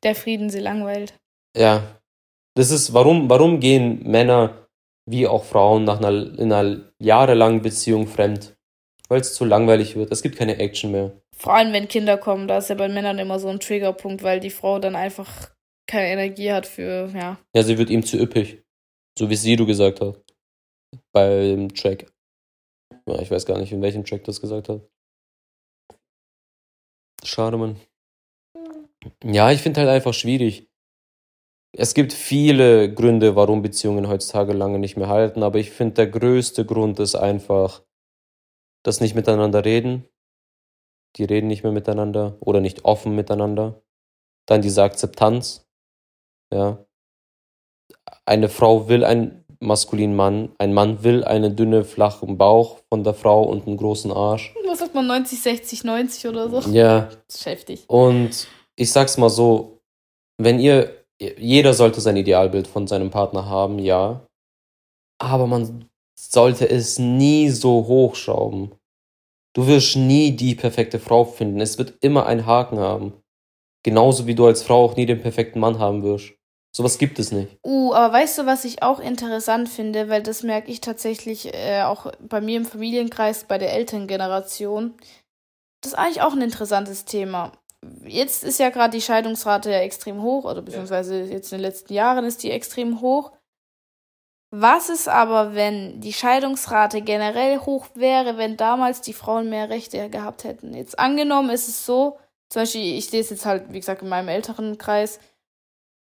[0.04, 1.16] Der Frieden sie langweilt.
[1.58, 1.82] Ja.
[2.54, 4.68] Das ist, warum, warum gehen Männer
[5.08, 8.56] wie auch Frauen nach einer, in einer jahrelangen Beziehung fremd?
[9.10, 10.12] Weil es zu langweilig wird.
[10.12, 11.12] Es gibt keine Action mehr.
[11.36, 14.40] Vor allem, wenn Kinder kommen, da ist ja bei Männern immer so ein Triggerpunkt, weil
[14.40, 15.50] die Frau dann einfach
[15.88, 17.40] keine Energie hat für, ja.
[17.56, 18.62] Ja, sie wird ihm zu üppig.
[19.18, 20.31] So wie sie du gesagt hast.
[21.12, 22.12] Beim Track.
[23.08, 24.82] Ja, ich weiß gar nicht, in welchem Track das gesagt hat.
[27.24, 27.80] Schade, Mann.
[29.24, 30.72] Ja, ich finde halt einfach schwierig
[31.74, 36.08] es gibt viele Gründe, warum Beziehungen heutzutage lange nicht mehr halten, aber ich finde, der
[36.08, 37.84] größte Grund ist einfach,
[38.84, 40.06] dass nicht miteinander reden.
[41.18, 43.82] Die reden nicht mehr miteinander oder nicht offen miteinander.
[44.48, 45.68] Dann diese Akzeptanz.
[46.54, 46.86] Ja.
[48.26, 53.14] Eine Frau will einen maskulinen Mann, ein Mann will einen dünnen, flachen Bauch von der
[53.14, 54.54] Frau und einen großen Arsch.
[54.68, 56.70] Was sagt man, 90, 60, 90 oder so?
[56.72, 57.10] Ja.
[57.28, 57.84] Das ist heftig.
[57.88, 59.80] Und ich sag's mal so,
[60.38, 61.02] wenn ihr
[61.38, 64.26] jeder sollte sein Idealbild von seinem Partner haben, ja.
[65.20, 68.72] Aber man sollte es nie so hochschrauben.
[69.54, 71.62] Du wirst nie die perfekte Frau finden.
[71.62, 73.14] Es wird immer einen Haken haben.
[73.84, 76.34] Genauso wie du als Frau auch nie den perfekten Mann haben wirst.
[76.74, 77.58] Sowas gibt es nicht.
[77.66, 81.82] Uh, aber weißt du, was ich auch interessant finde, weil das merke ich tatsächlich äh,
[81.84, 84.94] auch bei mir im Familienkreis, bei der Elterngeneration.
[85.82, 87.52] Das ist eigentlich auch ein interessantes Thema
[88.06, 91.94] jetzt ist ja gerade die Scheidungsrate ja extrem hoch, oder beziehungsweise jetzt in den letzten
[91.94, 93.32] Jahren ist die extrem hoch.
[94.54, 100.10] Was ist aber, wenn die Scheidungsrate generell hoch wäre, wenn damals die Frauen mehr Rechte
[100.10, 100.74] gehabt hätten?
[100.74, 104.10] Jetzt angenommen ist es so, zum Beispiel, ich sehe es jetzt halt, wie gesagt, in
[104.10, 105.20] meinem älteren Kreis,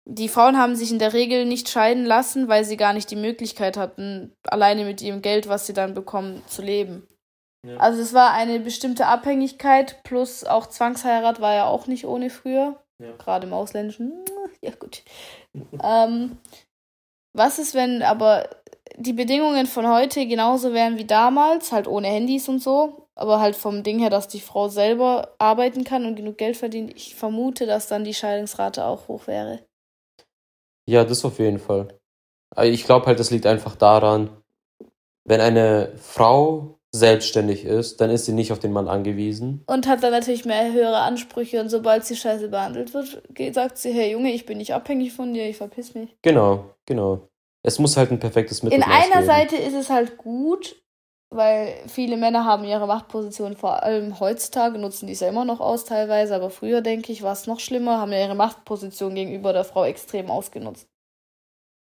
[0.06, 3.16] die Frauen haben sich in der Regel nicht scheiden lassen, weil sie gar nicht die
[3.16, 7.06] Möglichkeit hatten, alleine mit ihrem Geld, was sie dann bekommen, zu leben.
[7.78, 12.78] Also es war eine bestimmte Abhängigkeit plus auch Zwangsheirat war ja auch nicht ohne früher.
[12.98, 13.12] Ja.
[13.16, 14.12] Gerade im Ausländischen.
[14.60, 15.02] Ja, gut.
[15.82, 16.38] ähm,
[17.34, 18.48] was ist, wenn aber
[18.96, 23.56] die Bedingungen von heute genauso wären wie damals, halt ohne Handys und so, aber halt
[23.56, 27.66] vom Ding her, dass die Frau selber arbeiten kann und genug Geld verdient, ich vermute,
[27.66, 29.60] dass dann die Scheidungsrate auch hoch wäre.
[30.86, 31.98] Ja, das auf jeden Fall.
[32.62, 34.30] Ich glaube halt, das liegt einfach daran,
[35.24, 39.64] wenn eine Frau selbstständig ist, dann ist sie nicht auf den Mann angewiesen.
[39.66, 43.20] Und hat dann natürlich mehr höhere Ansprüche und sobald sie scheiße behandelt wird,
[43.52, 46.16] sagt sie, hey Junge, ich bin nicht abhängig von dir, ich verpiss mich.
[46.22, 47.28] Genau, genau.
[47.64, 49.26] Es muss halt ein perfektes Mittel In einer geben.
[49.26, 50.76] Seite ist es halt gut,
[51.34, 55.60] weil viele Männer haben ihre Machtposition, vor allem heutzutage nutzen die es ja immer noch
[55.60, 59.52] aus teilweise, aber früher, denke ich, war es noch schlimmer, haben ja ihre Machtposition gegenüber
[59.52, 60.88] der Frau extrem ausgenutzt.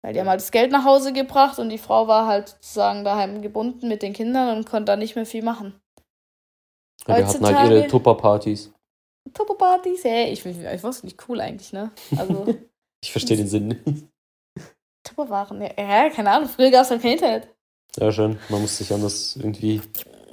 [0.03, 3.03] Weil die haben halt das Geld nach Hause gebracht und die Frau war halt sozusagen
[3.03, 5.79] daheim gebunden mit den Kindern und konnte da nicht mehr viel machen.
[7.07, 8.71] Ja, die hatten halt ihre Tupper-Partys.
[9.33, 11.91] Tupper-Partys, hey, ich, ich, ich weiß nicht cool eigentlich, ne?
[12.17, 12.45] Also,
[13.03, 14.07] ich verstehe den Sinn nicht.
[15.03, 17.54] Tupperwaren, ja, ja, keine Ahnung, früher gab es halt kein Internet.
[17.97, 19.81] Ja, schön, man muss sich anders irgendwie.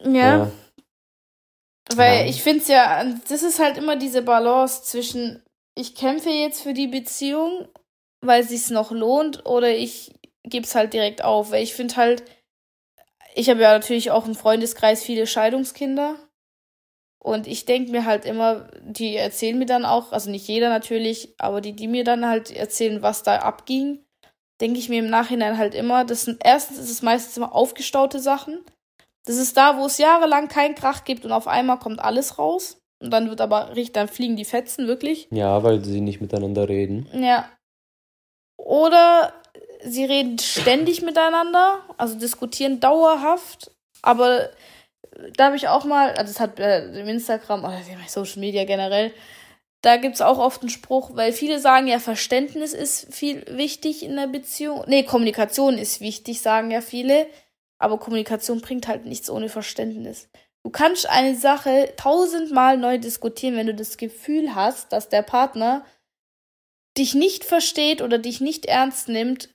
[0.05, 0.11] Ja.
[0.13, 0.51] ja.
[1.95, 2.27] Weil ja.
[2.27, 5.43] ich finde es ja, das ist halt immer diese Balance zwischen,
[5.75, 7.69] ich kämpfe jetzt für die Beziehung
[8.23, 11.51] weil es noch lohnt oder ich gebe es halt direkt auf.
[11.51, 12.23] Weil ich finde halt,
[13.35, 16.17] ich habe ja natürlich auch im Freundeskreis viele Scheidungskinder.
[17.19, 21.35] Und ich denke mir halt immer, die erzählen mir dann auch, also nicht jeder natürlich,
[21.39, 24.05] aber die, die mir dann halt erzählen, was da abging,
[24.63, 28.21] denke ich mir im Nachhinein halt immer, das sind erstens ist es meistens immer aufgestaute
[28.21, 28.61] Sachen.
[29.27, 32.79] Das ist da, wo es jahrelang keinen Krach gibt und auf einmal kommt alles raus.
[33.01, 35.27] Und dann wird aber richtig, dann fliegen die Fetzen wirklich.
[35.31, 37.09] Ja, weil sie nicht miteinander reden.
[37.13, 37.49] Ja.
[38.57, 39.33] Oder
[39.85, 44.51] sie reden ständig miteinander, also diskutieren dauerhaft, aber
[45.37, 49.13] da habe ich auch mal, also das hat äh, im Instagram oder Social Media generell,
[49.83, 54.05] da gibt es auch oft einen Spruch, weil viele sagen ja, Verständnis ist viel wichtig
[54.05, 54.85] in der Beziehung.
[54.87, 57.27] Nee, Kommunikation ist wichtig, sagen ja viele.
[57.79, 60.29] Aber Kommunikation bringt halt nichts ohne Verständnis.
[60.65, 65.85] Du kannst eine Sache tausendmal neu diskutieren, wenn du das Gefühl hast, dass der Partner
[66.97, 69.53] dich nicht versteht oder dich nicht ernst nimmt,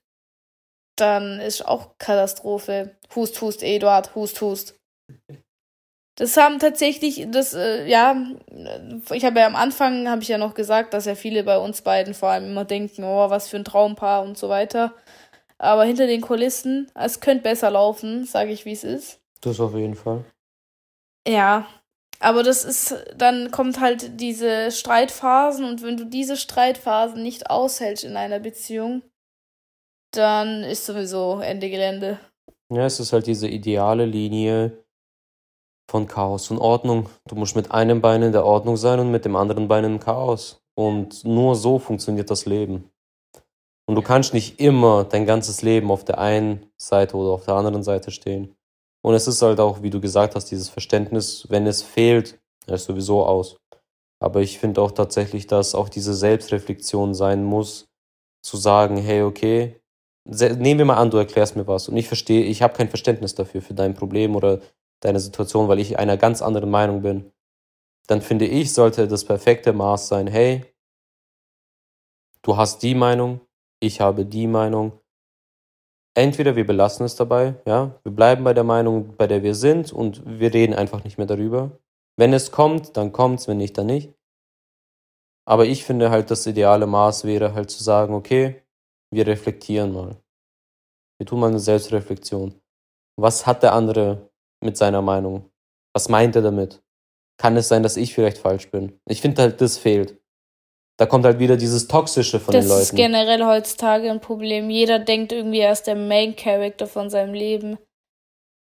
[0.97, 2.97] dann ist auch Katastrophe.
[3.15, 4.77] Hust, hust, Eduard, hust, hust.
[6.17, 8.15] Das haben tatsächlich, das, äh, ja,
[9.11, 11.83] ich habe ja am Anfang, habe ich ja noch gesagt, dass ja viele bei uns
[11.83, 14.95] beiden vor allem immer denken, oh, was für ein Traumpaar und so weiter.
[15.59, 19.19] Aber hinter den Kulissen, es könnte besser laufen, sage ich, wie es ist.
[19.41, 20.25] Das auf jeden Fall.
[21.27, 21.67] Ja,
[22.19, 28.03] aber das ist, dann kommt halt diese Streitphasen und wenn du diese Streitphasen nicht aushältst
[28.03, 29.03] in einer Beziehung,
[30.11, 32.19] dann ist sowieso Ende Gelände.
[32.73, 34.83] Ja, es ist halt diese ideale Linie
[35.89, 37.09] von Chaos und Ordnung.
[37.27, 39.99] Du musst mit einem Bein in der Ordnung sein und mit dem anderen Bein im
[39.99, 40.61] Chaos.
[40.75, 42.89] Und nur so funktioniert das Leben.
[43.87, 47.55] Und du kannst nicht immer dein ganzes Leben auf der einen Seite oder auf der
[47.55, 48.55] anderen Seite stehen.
[49.01, 52.85] Und es ist halt auch, wie du gesagt hast, dieses Verständnis, wenn es fehlt, ist
[52.85, 53.57] sowieso aus.
[54.19, 57.87] Aber ich finde auch tatsächlich, dass auch diese Selbstreflexion sein muss,
[58.43, 59.79] zu sagen, hey, okay,
[60.25, 63.35] nehmen wir mal an, du erklärst mir was und ich verstehe, ich habe kein Verständnis
[63.35, 64.59] dafür, für dein Problem oder
[65.01, 67.31] deine Situation, weil ich einer ganz anderen Meinung bin.
[68.07, 70.65] Dann finde ich, sollte das perfekte Maß sein, hey,
[72.41, 73.41] du hast die Meinung,
[73.79, 74.99] ich habe die Meinung.
[76.15, 79.93] Entweder wir belassen es dabei, ja, wir bleiben bei der Meinung, bei der wir sind
[79.93, 81.77] und wir reden einfach nicht mehr darüber.
[82.17, 84.13] Wenn es kommt, dann kommt es, wenn nicht, dann nicht.
[85.45, 88.63] Aber ich finde halt, das ideale Maß wäre halt zu sagen, okay,
[89.11, 90.17] wir reflektieren mal.
[91.19, 92.59] Wir tun mal eine Selbstreflexion.
[93.15, 94.26] Was hat der andere
[94.63, 95.49] mit seiner Meinung?
[95.93, 96.81] Was meint er damit?
[97.37, 98.99] Kann es sein, dass ich vielleicht falsch bin?
[99.05, 100.17] Ich finde halt, das fehlt
[100.97, 102.81] da kommt halt wieder dieses Toxische von das den Leuten.
[102.81, 104.69] Das ist generell heutzutage ein Problem.
[104.69, 107.77] Jeder denkt irgendwie, er ist der Main Character von seinem Leben.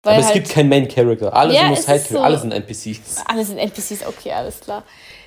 [0.05, 1.33] Aber es halt gibt keinen Main Character.
[1.33, 3.25] Alle ja, sind Side so, alle sind NPCs.
[3.25, 4.85] Alle sind NPCs, okay, alles klar.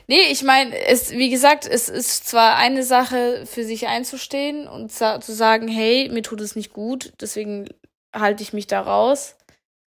[0.08, 4.92] Nee, ich meine, es, wie gesagt, es ist zwar eine Sache, für sich einzustehen und
[4.92, 7.68] zu sagen, hey, mir tut es nicht gut, deswegen
[8.16, 9.36] halte ich mich da raus.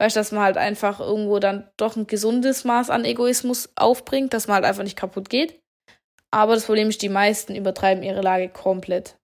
[0.03, 4.35] Weißt du, dass man halt einfach irgendwo dann doch ein gesundes Maß an Egoismus aufbringt,
[4.35, 5.61] dass man halt einfach nicht kaputt geht.
[6.33, 9.15] Aber das Problem ist, die meisten übertreiben ihre Lage komplett.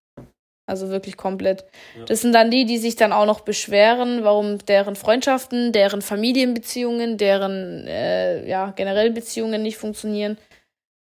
[0.69, 1.65] Also wirklich komplett.
[1.99, 2.05] Ja.
[2.05, 7.17] Das sind dann die, die sich dann auch noch beschweren, warum deren Freundschaften, deren Familienbeziehungen,
[7.17, 10.39] deren äh, ja, generell Beziehungen nicht funktionieren.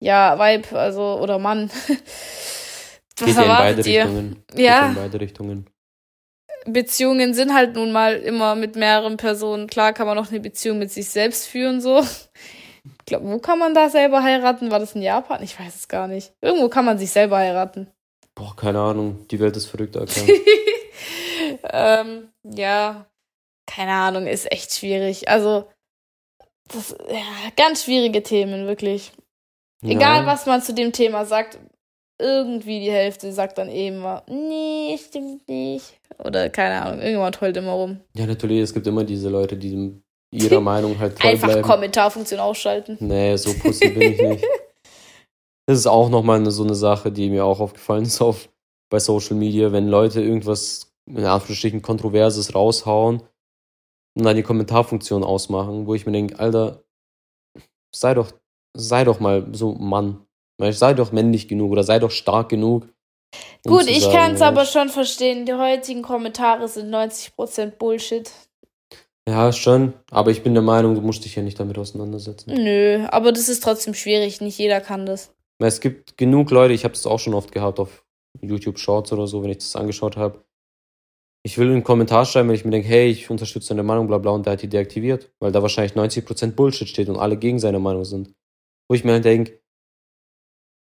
[0.01, 1.71] Ja, Weib, also, oder Mann.
[3.19, 4.01] Was Geht beide ihr?
[4.03, 4.43] Richtungen.
[4.53, 4.89] Ja.
[4.89, 5.69] in beide Richtungen.
[6.65, 9.67] Beziehungen sind halt nun mal immer mit mehreren Personen.
[9.67, 12.01] Klar kann man noch eine Beziehung mit sich selbst führen, so.
[12.83, 14.71] Ich glaube, wo kann man da selber heiraten?
[14.71, 15.43] War das in Japan?
[15.43, 16.33] Ich weiß es gar nicht.
[16.41, 17.87] Irgendwo kann man sich selber heiraten.
[18.35, 19.27] Boah, keine Ahnung.
[19.29, 20.21] Die Welt ist verrückt, Alter.
[21.71, 23.05] ähm, ja,
[23.67, 25.29] keine Ahnung, ist echt schwierig.
[25.29, 25.69] Also,
[26.67, 27.23] das, ja,
[27.55, 29.11] ganz schwierige Themen, wirklich.
[29.83, 29.91] Ja.
[29.91, 31.59] Egal, was man zu dem Thema sagt,
[32.19, 36.00] irgendwie die Hälfte sagt dann eben mal, nee, stimmt nicht.
[36.23, 38.01] Oder keine Ahnung, irgendjemand heult immer rum.
[38.15, 41.61] Ja, natürlich, es gibt immer diese Leute, die ihrer Meinung halt treu Einfach bleiben.
[41.63, 42.97] Kommentarfunktion ausschalten.
[42.99, 44.45] Nee, so pussy bin ich nicht.
[45.67, 48.49] Das ist auch nochmal so eine Sache, die mir auch aufgefallen ist auf,
[48.89, 53.21] bei Social Media, wenn Leute irgendwas in Anführungsstrichen Kontroverses raushauen
[54.17, 56.83] und dann die Kommentarfunktion ausmachen, wo ich mir denke, Alter,
[57.95, 58.31] sei doch,
[58.75, 60.25] sei doch mal so Mann.
[60.59, 62.87] Sei doch männlich genug oder sei doch stark genug.
[63.65, 65.45] Um Gut, ich kann es aber schon verstehen.
[65.45, 68.29] Die heutigen Kommentare sind 90% Bullshit.
[69.27, 69.93] Ja, schon.
[70.09, 72.51] Aber ich bin der Meinung, du musst dich ja nicht damit auseinandersetzen.
[72.53, 74.41] Nö, aber das ist trotzdem schwierig.
[74.41, 75.33] Nicht jeder kann das.
[75.59, 78.03] Es gibt genug Leute, ich habe das auch schon oft gehabt auf
[78.41, 80.43] YouTube Shorts oder so, wenn ich das angeschaut habe.
[81.43, 84.17] Ich will einen Kommentar schreiben, wenn ich mir denke, hey, ich unterstütze deine Meinung, bla
[84.17, 87.59] bla, und der hat die deaktiviert, weil da wahrscheinlich 90% Bullshit steht und alle gegen
[87.59, 88.33] seine Meinung sind.
[88.87, 89.59] Wo ich mir halt denke,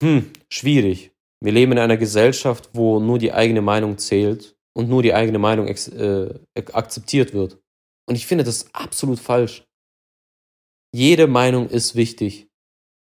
[0.03, 1.16] hm, schwierig.
[1.47, 5.39] Wir leben in einer Gesellschaft, wo nur die eigene Meinung zählt und nur die eigene
[5.39, 6.35] Meinung äh,
[6.73, 7.61] akzeptiert wird.
[8.09, 9.65] Und ich finde das absolut falsch.
[10.93, 12.49] Jede Meinung ist wichtig.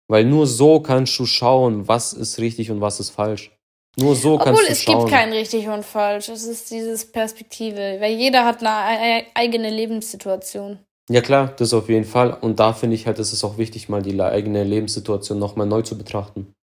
[0.08, 3.52] Weil nur so kannst du schauen, was ist richtig und was ist falsch.
[3.98, 4.98] Nur so Obwohl, kannst du es schauen.
[4.98, 6.30] es gibt kein richtig und falsch.
[6.30, 7.98] Es ist dieses Perspektive.
[8.00, 10.78] Weil jeder hat eine eigene Lebenssituation.
[11.10, 12.32] Ja klar, das auf jeden Fall.
[12.32, 15.82] Und da finde ich halt, ist es auch wichtig, mal die eigene Lebenssituation nochmal neu
[15.82, 16.54] zu betrachten.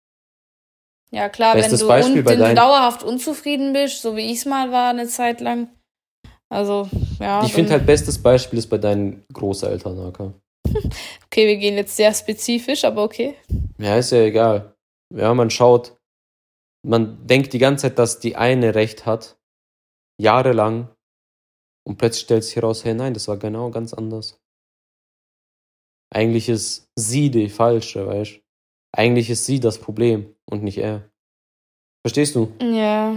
[1.17, 4.41] Ja klar, Bestes wenn du, Beispiel un wenn du dauerhaft unzufrieden bist, so wie ich
[4.41, 5.71] es mal war eine Zeit lang.
[6.51, 7.43] Also, ja.
[7.43, 10.35] ich finde halt, bestes Beispiel ist bei deinen Großeltern, Aka.
[11.27, 13.35] Okay, wir gehen jetzt sehr spezifisch, aber okay.
[13.79, 14.75] Ja, ist ja egal.
[15.15, 15.97] Ja, man schaut,
[16.87, 19.39] man denkt die ganze Zeit, dass die eine Recht hat,
[20.21, 20.95] jahrelang,
[21.87, 24.39] und plötzlich stellt sich heraus, hey, nein, das war genau ganz anders.
[26.15, 28.46] Eigentlich ist sie die Falsche, weißt
[28.97, 31.11] Eigentlich ist sie das Problem und nicht er.
[32.03, 32.53] Verstehst du?
[32.61, 33.15] Ja.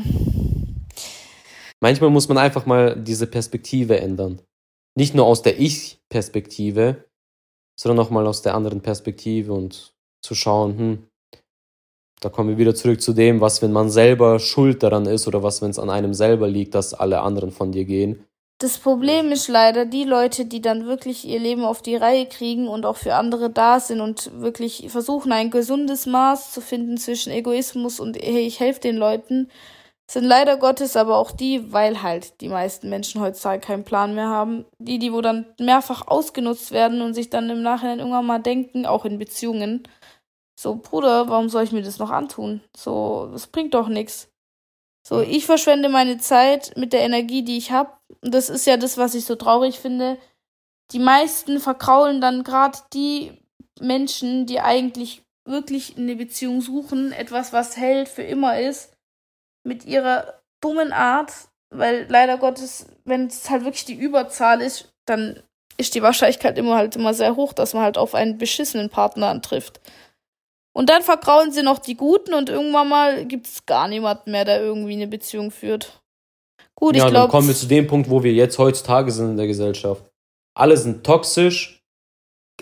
[1.79, 4.41] Manchmal muss man einfach mal diese Perspektive ändern.
[4.95, 7.05] Nicht nur aus der Ich-Perspektive,
[7.79, 11.07] sondern auch mal aus der anderen Perspektive und zu schauen, hm,
[12.19, 15.43] da kommen wir wieder zurück zu dem, was, wenn man selber schuld daran ist oder
[15.43, 18.25] was, wenn es an einem selber liegt, dass alle anderen von dir gehen.
[18.61, 22.67] Das Problem ist leider, die Leute, die dann wirklich ihr Leben auf die Reihe kriegen
[22.67, 27.31] und auch für andere da sind und wirklich versuchen, ein gesundes Maß zu finden zwischen
[27.31, 29.49] Egoismus und hey, ich helfe den Leuten,
[30.11, 34.27] sind leider Gottes aber auch die, weil halt die meisten Menschen heutzutage keinen Plan mehr
[34.27, 38.39] haben, die, die wo dann mehrfach ausgenutzt werden und sich dann im Nachhinein irgendwann mal
[38.39, 39.83] denken, auch in Beziehungen,
[40.59, 42.61] so Bruder, warum soll ich mir das noch antun?
[42.75, 44.29] So, das bringt doch nichts.
[45.03, 47.91] So, ich verschwende meine Zeit mit der Energie, die ich habe.
[48.21, 50.17] Und das ist ja das, was ich so traurig finde.
[50.91, 53.31] Die meisten verkraulen dann gerade die
[53.79, 58.93] Menschen, die eigentlich wirklich eine Beziehung suchen, etwas, was hält, für immer ist,
[59.63, 61.31] mit ihrer dummen Art,
[61.69, 65.41] weil leider Gottes, wenn es halt wirklich die Überzahl ist, dann
[65.77, 69.29] ist die Wahrscheinlichkeit immer halt immer sehr hoch, dass man halt auf einen beschissenen Partner
[69.29, 69.79] antrifft.
[70.73, 74.45] Und dann vergrauen sie noch die Guten und irgendwann mal gibt es gar niemanden mehr,
[74.45, 76.01] der irgendwie eine Beziehung führt.
[76.75, 77.31] Gut, ja, ich dann glaube.
[77.31, 80.03] kommen wir zu dem Punkt, wo wir jetzt heutzutage sind in der Gesellschaft.
[80.55, 81.83] Alle sind toxisch,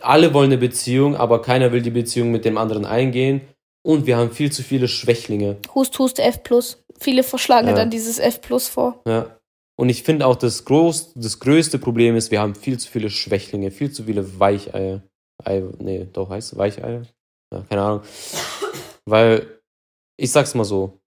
[0.01, 3.41] alle wollen eine Beziehung, aber keiner will die Beziehung mit dem anderen eingehen.
[3.83, 5.57] Und wir haben viel zu viele Schwächlinge.
[5.73, 6.41] Hust, Hust, F+.
[6.99, 7.73] Viele verschlagen Ja.
[7.73, 9.01] dann dieses F+, vor.
[9.07, 9.37] Ja.
[9.79, 13.09] Und ich finde auch, das, groß, das größte Problem ist, wir haben viel zu viele
[13.09, 15.03] Schwächlinge, viel zu viele Weicheier.
[15.43, 17.03] Ei, nee, doch heißt es Weicheier?
[17.53, 18.01] Ja, keine Ahnung.
[19.05, 19.61] Weil,
[20.17, 20.99] ich sag's mal so,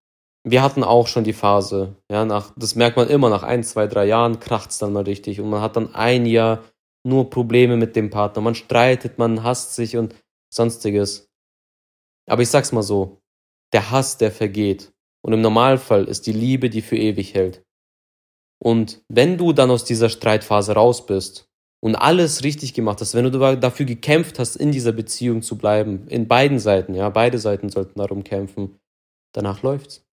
[0.45, 3.87] wir hatten auch schon die Phase, ja, nach, das merkt man immer, nach ein, zwei,
[3.87, 6.65] drei Jahren kracht's dann mal richtig und man hat dann ein Jahr
[7.07, 8.43] nur Probleme mit dem Partner.
[8.43, 10.15] Man streitet, man hasst sich und
[10.53, 11.29] sonstiges.
[12.29, 13.21] Aber ich sag's mal so,
[13.73, 14.93] der Hass, der vergeht.
[15.23, 17.63] Und im Normalfall ist die Liebe, die für ewig hält.
[18.63, 21.50] Und wenn du dann aus dieser Streitphase raus bist
[21.83, 25.57] und alles richtig gemacht hast, wenn du da- dafür gekämpft hast, in dieser Beziehung zu
[25.57, 28.79] bleiben, in beiden Seiten, ja, beide Seiten sollten darum kämpfen,
[29.33, 30.05] danach läuft's.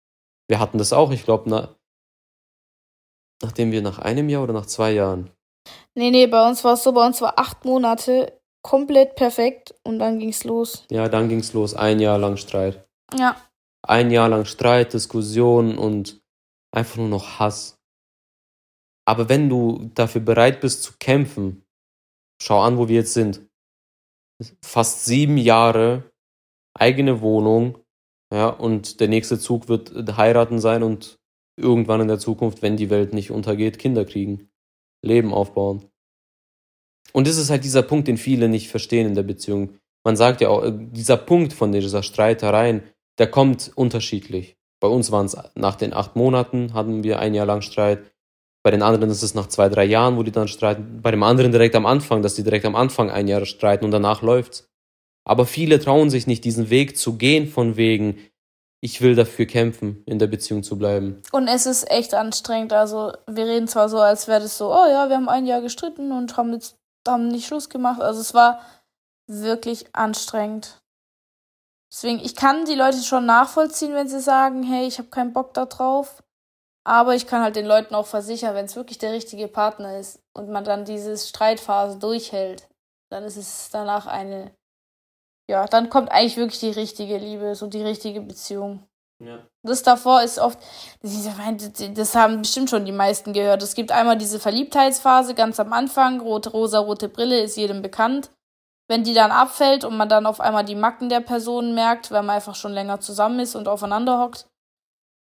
[0.48, 1.74] Wir hatten das auch, ich glaube, na,
[3.42, 5.31] nachdem wir nach einem Jahr oder nach zwei Jahren,
[5.96, 9.98] Nee, nee, bei uns war es so, bei uns war acht Monate komplett perfekt und
[9.98, 10.85] dann ging's los.
[10.90, 12.87] ja, dann ging's los, ein Jahr lang Streit.
[13.18, 13.37] Ja.
[13.83, 16.20] Ein Jahr lang Streit, Diskussion und
[16.72, 17.75] einfach nur noch Hass.
[19.07, 21.64] Aber wenn du dafür bereit bist zu kämpfen,
[22.42, 23.40] schau an, wo wir jetzt sind.
[24.62, 26.11] Fast sieben Jahre,
[26.75, 27.79] eigene Wohnung,
[28.33, 31.19] ja, und der nächste Zug wird heiraten sein und
[31.57, 34.51] irgendwann in der Zukunft, wenn die Welt nicht untergeht, Kinder kriegen,
[35.03, 35.88] Leben aufbauen.
[37.12, 39.79] Und das ist halt dieser Punkt, den viele nicht verstehen in der Beziehung.
[40.05, 42.83] Man sagt ja auch, äh, dieser Punkt von dieser Streitereien,
[43.19, 44.57] der kommt unterschiedlich.
[44.81, 48.12] Bei uns waren es nach den acht Monaten, hatten wir ein Jahr lang Streit.
[48.66, 51.00] Bei den anderen ist es nach zwei, drei Jahren, wo die dann streiten.
[51.00, 53.92] Bei dem anderen direkt am Anfang, dass die direkt am Anfang ein Jahr streiten und
[53.92, 54.66] danach läuft's.
[55.24, 58.18] Aber viele trauen sich nicht, diesen Weg zu gehen, von wegen,
[58.81, 61.22] ich will dafür kämpfen, in der Beziehung zu bleiben.
[61.31, 62.72] Und es ist echt anstrengend.
[62.72, 65.61] Also, wir reden zwar so, als wäre das so, oh ja, wir haben ein Jahr
[65.61, 66.74] gestritten und haben jetzt
[67.07, 68.00] haben nicht Schluss gemacht.
[68.00, 68.59] Also, es war
[69.29, 70.83] wirklich anstrengend.
[71.92, 75.55] Deswegen, ich kann die Leute schon nachvollziehen, wenn sie sagen, hey, ich habe keinen Bock
[75.55, 76.20] da drauf.
[76.87, 80.20] Aber ich kann halt den Leuten auch versichern, wenn es wirklich der richtige Partner ist
[80.35, 82.68] und man dann diese Streitphase durchhält,
[83.11, 84.55] dann ist es danach eine,
[85.51, 88.87] ja, dann kommt eigentlich wirklich die richtige Liebe, so die richtige Beziehung.
[89.19, 89.44] Ja.
[89.65, 90.60] Das davor ist oft,
[91.02, 93.65] das haben bestimmt schon die meisten gehört.
[93.65, 98.31] Es gibt einmal diese Verliebtheitsphase ganz am Anfang, rote, rosa, rote Brille ist jedem bekannt.
[98.88, 102.23] Wenn die dann abfällt und man dann auf einmal die Macken der Person merkt, weil
[102.23, 104.46] man einfach schon länger zusammen ist und aufeinander hockt,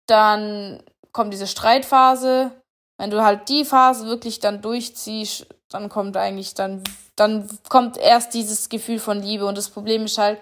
[0.05, 2.51] dann kommt diese Streitphase.
[2.97, 6.83] Wenn du halt die Phase wirklich dann durchziehst, dann kommt eigentlich dann,
[7.15, 9.45] dann kommt erst dieses Gefühl von Liebe.
[9.45, 10.39] Und das Problem ist halt,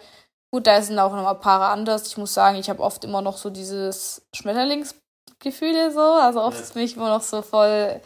[0.52, 2.08] gut, da sind auch nochmal Paare anders.
[2.08, 6.02] Ich muss sagen, ich habe oft immer noch so dieses Schmetterlingsgefühle so.
[6.02, 6.74] Also oft Ja.
[6.74, 8.02] bin ich immer noch so voll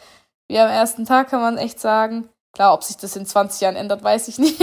[0.48, 2.28] wie am ersten Tag, kann man echt sagen.
[2.54, 4.60] Klar, ob sich das in 20 Jahren ändert, weiß ich nicht.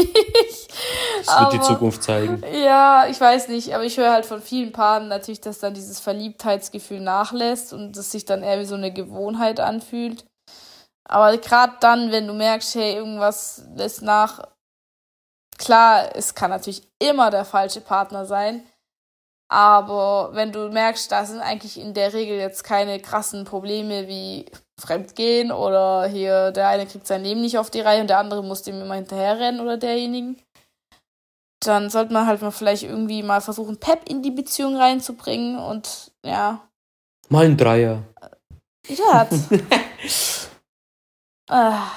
[1.25, 2.43] Das wird die Zukunft zeigen.
[2.53, 5.99] Ja, ich weiß nicht, aber ich höre halt von vielen Paaren natürlich, dass dann dieses
[5.99, 10.25] Verliebtheitsgefühl nachlässt und es sich dann eher wie so eine Gewohnheit anfühlt.
[11.07, 14.47] Aber gerade dann, wenn du merkst, hey, irgendwas lässt nach,
[15.57, 18.63] klar, es kann natürlich immer der falsche Partner sein,
[19.51, 24.45] aber wenn du merkst, da sind eigentlich in der Regel jetzt keine krassen Probleme wie
[24.79, 28.43] Fremdgehen oder hier der eine kriegt sein Leben nicht auf die Reihe und der andere
[28.43, 30.37] muss dem immer hinterherrennen oder derjenigen,
[31.59, 36.11] dann sollte man halt mal vielleicht irgendwie mal versuchen, Pep in die Beziehung reinzubringen und
[36.25, 36.61] ja.
[37.27, 38.03] Mal ein Dreier.
[38.87, 39.27] Ja.
[41.49, 41.87] ah,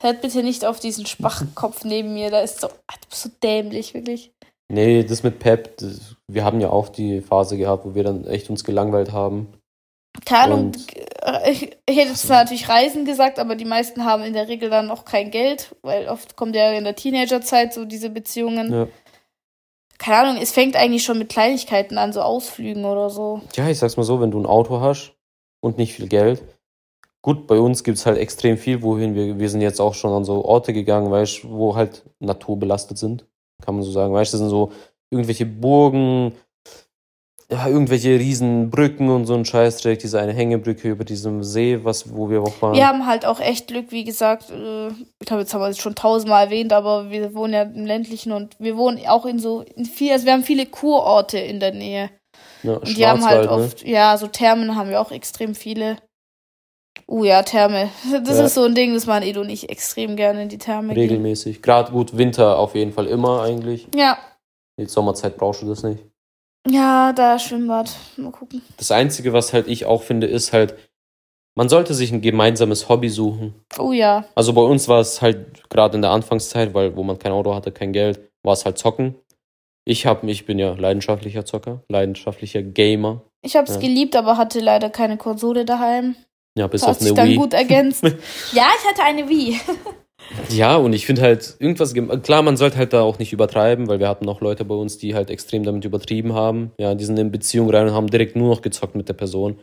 [0.00, 2.68] hört bitte nicht auf diesen Schwachkopf neben mir, da ist so,
[3.10, 4.32] so dämlich, wirklich.
[4.72, 8.24] Nee, das mit Pep, das, wir haben ja auch die Phase gehabt, wo wir dann
[8.24, 9.48] echt uns gelangweilt haben.
[10.24, 10.72] Keine Ahnung,
[11.48, 14.90] ich, ich hätte zwar natürlich Reisen gesagt, aber die meisten haben in der Regel dann
[14.90, 18.72] auch kein Geld, weil oft kommt ja in der Teenagerzeit so diese Beziehungen.
[18.72, 18.88] Ja.
[19.98, 23.40] Keine Ahnung, es fängt eigentlich schon mit Kleinigkeiten an, so Ausflügen oder so.
[23.54, 25.14] Ja, ich sag's mal so, wenn du ein Auto hast
[25.60, 26.42] und nicht viel Geld.
[27.20, 30.24] Gut, bei uns gibt's halt extrem viel, wohin wir, wir sind jetzt auch schon an
[30.24, 33.26] so Orte gegangen, weißt wo halt naturbelastet sind
[33.62, 34.12] kann man so sagen.
[34.12, 34.72] Weißt du, das sind so
[35.10, 36.32] irgendwelche Burgen,
[37.52, 42.14] ja, irgendwelche riesen Brücken und so ein Scheißdreck, diese eine Hängebrücke über diesem See, was,
[42.14, 42.74] wo wir auch waren.
[42.74, 45.78] Wir haben halt auch echt Glück, wie gesagt, äh, ich glaube, jetzt haben wir es
[45.78, 49.60] schon tausendmal erwähnt, aber wir wohnen ja im ländlichen und wir wohnen auch in so,
[49.76, 52.10] in viel, also wir haben viele Kurorte in der Nähe.
[52.62, 53.50] Ja, und die haben halt ne?
[53.50, 55.98] oft, ja, so Thermen haben wir auch extrem viele.
[57.06, 57.90] Uh ja, Therme.
[58.24, 58.46] Das ja.
[58.46, 61.60] ist so ein Ding, das man Edo nicht extrem gerne in die Therme Regelmäßig.
[61.60, 63.88] Gerade gut, Winter auf jeden Fall immer eigentlich.
[63.94, 64.16] Ja.
[64.78, 66.11] Die Sommerzeit brauchst du das nicht.
[66.68, 67.94] Ja, da Schwimmbad.
[68.16, 68.62] Mal gucken.
[68.76, 70.74] Das Einzige, was halt ich auch finde, ist halt,
[71.54, 73.54] man sollte sich ein gemeinsames Hobby suchen.
[73.78, 74.24] Oh ja.
[74.34, 77.54] Also bei uns war es halt gerade in der Anfangszeit, weil wo man kein Auto
[77.54, 79.16] hatte, kein Geld, war es halt zocken.
[79.84, 83.22] Ich hab, ich bin ja leidenschaftlicher Zocker, leidenschaftlicher Gamer.
[83.42, 83.80] Ich hab's ja.
[83.80, 86.14] geliebt, aber hatte leider keine Konsole daheim.
[86.56, 87.36] Ja, bis auf eine dann Wii.
[87.36, 88.04] gut ergänzt.
[88.52, 89.60] ja, ich hatte eine Wii.
[90.48, 93.98] ja, und ich finde halt irgendwas, klar, man sollte halt da auch nicht übertreiben, weil
[93.98, 96.72] wir hatten auch Leute bei uns, die halt extrem damit übertrieben haben.
[96.78, 99.60] Ja, die sind in Beziehung rein und haben direkt nur noch gezockt mit der Person.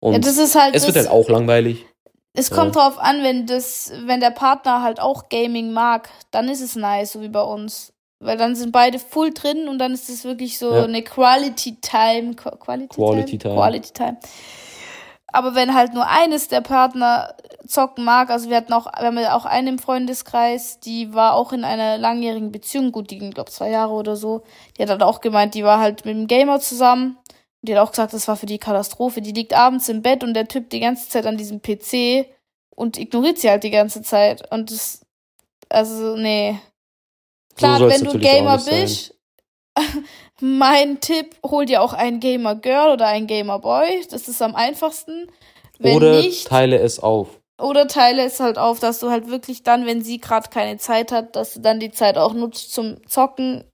[0.00, 1.86] Und ja, das ist halt, es wird halt auch langweilig.
[2.32, 2.82] Es kommt ja.
[2.82, 7.12] drauf an, wenn das, wenn der Partner halt auch Gaming mag, dann ist es nice,
[7.12, 7.92] so wie bei uns.
[8.22, 10.84] Weil dann sind beide full drin und dann ist es wirklich so ja.
[10.84, 12.34] eine Quality Time.
[12.34, 13.38] Quality, Quality Time?
[13.38, 13.54] Time.
[13.54, 14.18] Quality Time.
[15.32, 17.34] Aber wenn halt nur eines der Partner
[17.70, 21.34] zocken mag, also wir hatten auch, wir haben ja auch einen im Freundeskreis, die war
[21.34, 24.42] auch in einer langjährigen Beziehung, gut, die ging, glaube zwei Jahre oder so.
[24.76, 27.18] Die hat halt auch gemeint, die war halt mit dem Gamer zusammen.
[27.62, 29.20] Die hat auch gesagt, das war für die Katastrophe.
[29.20, 32.26] Die liegt abends im Bett und der Typ die ganze Zeit an diesem PC
[32.74, 34.50] und ignoriert sie halt die ganze Zeit.
[34.50, 35.06] Und das,
[35.68, 36.58] also, nee.
[37.56, 39.14] Klar, so wenn du Gamer bist,
[40.40, 44.06] Mein Tipp, hol dir auch ein Gamer Girl oder ein Gamer Boy.
[44.10, 45.26] Das ist am einfachsten.
[45.78, 47.39] Wenn oder nicht, teile es auf.
[47.60, 51.12] Oder teile es halt auf, dass du halt wirklich dann, wenn sie gerade keine Zeit
[51.12, 53.64] hat, dass du dann die Zeit auch nutzt zum Zocken.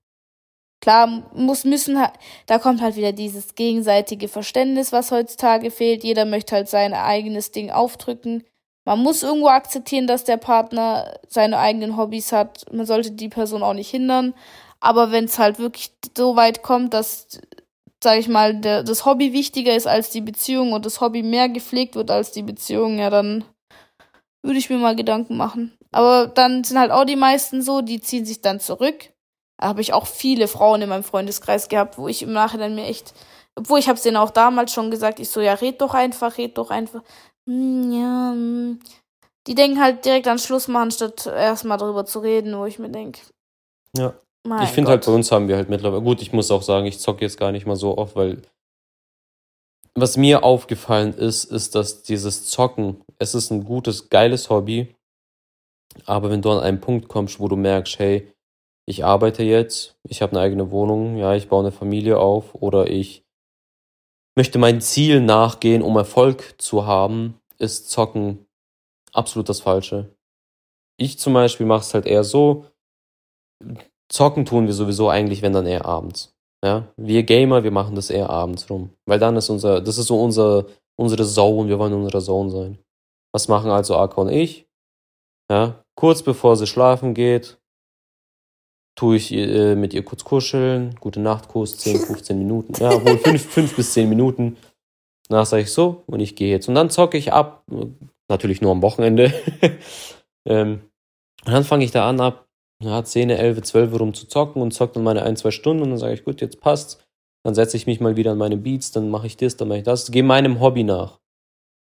[0.80, 1.98] Klar, muss müssen,
[2.46, 6.04] da kommt halt wieder dieses gegenseitige Verständnis, was heutzutage fehlt.
[6.04, 8.44] Jeder möchte halt sein eigenes Ding aufdrücken.
[8.84, 12.64] Man muss irgendwo akzeptieren, dass der Partner seine eigenen Hobbys hat.
[12.72, 14.34] Man sollte die Person auch nicht hindern.
[14.80, 17.40] Aber wenn es halt wirklich so weit kommt, dass,
[18.02, 21.48] sag ich mal, der, das Hobby wichtiger ist als die Beziehung und das Hobby mehr
[21.48, 23.44] gepflegt wird als die Beziehung, ja, dann
[24.46, 25.76] würde ich mir mal Gedanken machen.
[25.92, 29.10] Aber dann sind halt auch die meisten so, die ziehen sich dann zurück.
[29.58, 32.86] Da habe ich auch viele Frauen in meinem Freundeskreis gehabt, wo ich im Nachhinein mir
[32.86, 33.14] echt,
[33.54, 36.38] obwohl ich habe es denen auch damals schon gesagt, ich so, ja, red doch einfach,
[36.38, 37.02] red doch einfach.
[37.48, 38.80] Hm, ja, hm.
[39.46, 42.90] Die denken halt direkt an Schluss machen, statt erstmal darüber zu reden, wo ich mir
[42.90, 43.20] denke.
[43.96, 44.14] Ja.
[44.46, 46.86] Mein ich finde halt, bei uns haben wir halt mittlerweile, gut, ich muss auch sagen,
[46.86, 48.42] ich zocke jetzt gar nicht mal so oft, weil
[49.96, 54.94] was mir aufgefallen ist, ist, dass dieses Zocken, es ist ein gutes, geiles Hobby,
[56.04, 58.32] aber wenn du an einen Punkt kommst, wo du merkst, hey,
[58.86, 62.88] ich arbeite jetzt, ich habe eine eigene Wohnung, ja, ich baue eine Familie auf oder
[62.88, 63.24] ich
[64.36, 68.46] möchte mein Ziel nachgehen, um Erfolg zu haben, ist Zocken
[69.12, 70.14] absolut das Falsche.
[70.98, 72.66] Ich zum Beispiel mache es halt eher so,
[74.08, 76.35] Zocken tun wir sowieso eigentlich, wenn dann eher abends.
[76.64, 80.06] Ja, wir Gamer, wir machen das eher abends rum, weil dann ist unser, das ist
[80.06, 80.66] so unser,
[80.98, 82.78] unsere Zone, wir wollen in unserer Zone sein.
[83.32, 84.66] Was machen also Akka und ich?
[85.50, 87.58] Ja, kurz bevor sie schlafen geht,
[88.98, 93.46] tue ich äh, mit ihr kurz kuscheln, gute Nachtkuss, 10, 15 Minuten, ja, wohl 5,
[93.48, 94.56] 5 bis 10 Minuten.
[95.28, 96.68] Danach sage ich so und ich gehe jetzt.
[96.68, 97.64] Und dann zocke ich ab,
[98.28, 99.32] natürlich nur am Wochenende.
[100.46, 100.80] ähm,
[101.44, 102.45] Und dann fange ich da an, ab
[102.82, 105.90] ja, 10, 11, 12 rum zu zocken und zocke dann meine ein, zwei Stunden und
[105.90, 106.98] dann sage ich, gut, jetzt passt's.
[107.44, 109.78] Dann setze ich mich mal wieder an meine Beats, dann mache ich das, dann mache
[109.78, 110.10] ich das.
[110.10, 111.20] Gehe meinem Hobby nach.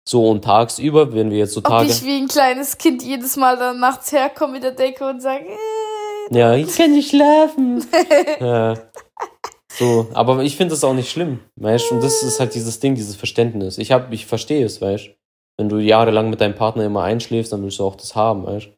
[0.07, 1.85] So und tagsüber, wenn wir jetzt so Tage.
[1.85, 5.21] Ob ich wie ein kleines Kind jedes Mal dann nachts herkomme mit der Decke und
[5.21, 7.85] sage, äh, Ja, ich kann nicht schlafen.
[8.39, 8.73] ja.
[9.75, 11.95] So, aber ich finde das auch nicht schlimm, weißt du?
[11.95, 13.79] Und das ist halt dieses Ding, dieses Verständnis.
[13.79, 15.11] Ich hab, ich verstehe es, weißt du?
[15.57, 18.67] Wenn du jahrelang mit deinem Partner immer einschläfst, dann willst du auch das haben, weißt
[18.67, 18.69] du?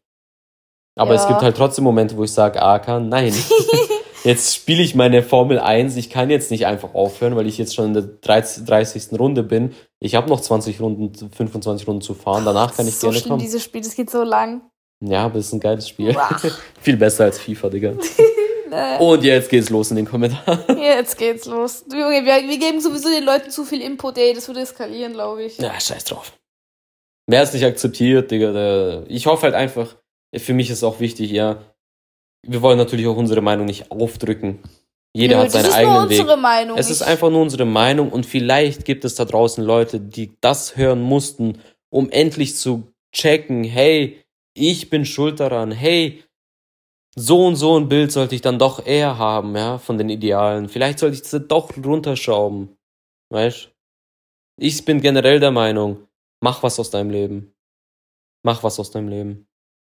[0.98, 1.22] Aber Ja.
[1.22, 3.34] es gibt halt trotzdem Momente, wo ich sage, Aka, nein.
[4.24, 5.96] jetzt spiele ich meine Formel 1.
[5.98, 8.66] Ich kann jetzt nicht einfach aufhören, weil ich jetzt schon in der 30.
[8.66, 9.20] 30.
[9.20, 9.74] Runde bin.
[10.00, 12.46] Ich habe noch 20 Runden, 25 Runden zu fahren.
[12.46, 13.42] Danach kann ich so gerne schlimm, kommen.
[13.42, 14.62] dieses Spiel, das geht so lang.
[15.04, 16.16] Ja, aber es ist ein geiles Spiel.
[16.82, 17.94] Viel besser als FIFA, Digga.
[19.00, 20.78] Und jetzt geht's los in den Kommentaren.
[20.78, 21.86] Jetzt geht's los.
[21.88, 25.14] Du Junge, wir, wir geben sowieso den Leuten zu viel Input, ey, das würde eskalieren,
[25.14, 25.58] glaube ich.
[25.58, 26.34] Ja, scheiß drauf.
[27.28, 29.96] Wer es nicht akzeptiert, Digga, der, ich hoffe halt einfach,
[30.38, 31.62] für mich ist auch wichtig, ja,
[32.44, 34.60] wir wollen natürlich auch unsere Meinung nicht aufdrücken.
[35.14, 36.20] Jeder Nö, hat seinen eigenen nur Weg.
[36.20, 36.78] unsere Meinung.
[36.78, 40.76] Es ist einfach nur unsere Meinung und vielleicht gibt es da draußen Leute, die das
[40.76, 41.60] hören mussten,
[41.90, 44.22] um endlich zu checken, hey,
[44.54, 46.24] ich bin schuld daran, hey,
[47.16, 50.68] so und so ein Bild sollte ich dann doch eher haben, ja, von den Idealen.
[50.68, 52.76] Vielleicht sollte ich das doch runterschrauben,
[53.30, 53.72] weißt?
[54.58, 56.08] Ich bin generell der Meinung,
[56.42, 57.54] mach was aus deinem Leben.
[58.44, 59.48] Mach was aus deinem Leben.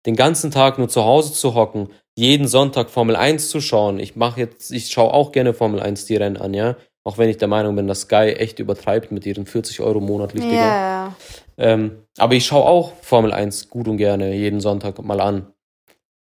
[0.06, 3.98] Den ganzen Tag nur zu Hause zu hocken, jeden Sonntag Formel 1 zu schauen.
[3.98, 6.76] Ich mache jetzt, ich schaue auch gerne Formel 1 die Rennen an, ja.
[7.04, 10.44] Auch wenn ich der Meinung bin, dass Sky echt übertreibt mit ihren 40 Euro monatlich,
[10.44, 11.14] ja.
[11.56, 15.52] Ähm, aber ich schaue auch Formel 1 gut und gerne jeden Sonntag mal an.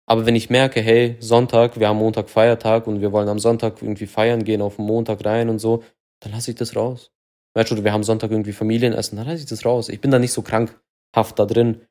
[0.06, 3.80] Aber wenn ich merke, hey, Sonntag, wir haben Montag Feiertag und wir wollen am Sonntag
[3.80, 5.82] irgendwie feiern gehen, auf den Montag rein und so,
[6.20, 7.10] dann lasse ich das raus.
[7.54, 9.88] Weißt du, wir haben Sonntag irgendwie Familienessen, dann lasse ich das raus.
[9.88, 11.82] Ich bin da nicht so krankhaft da drin.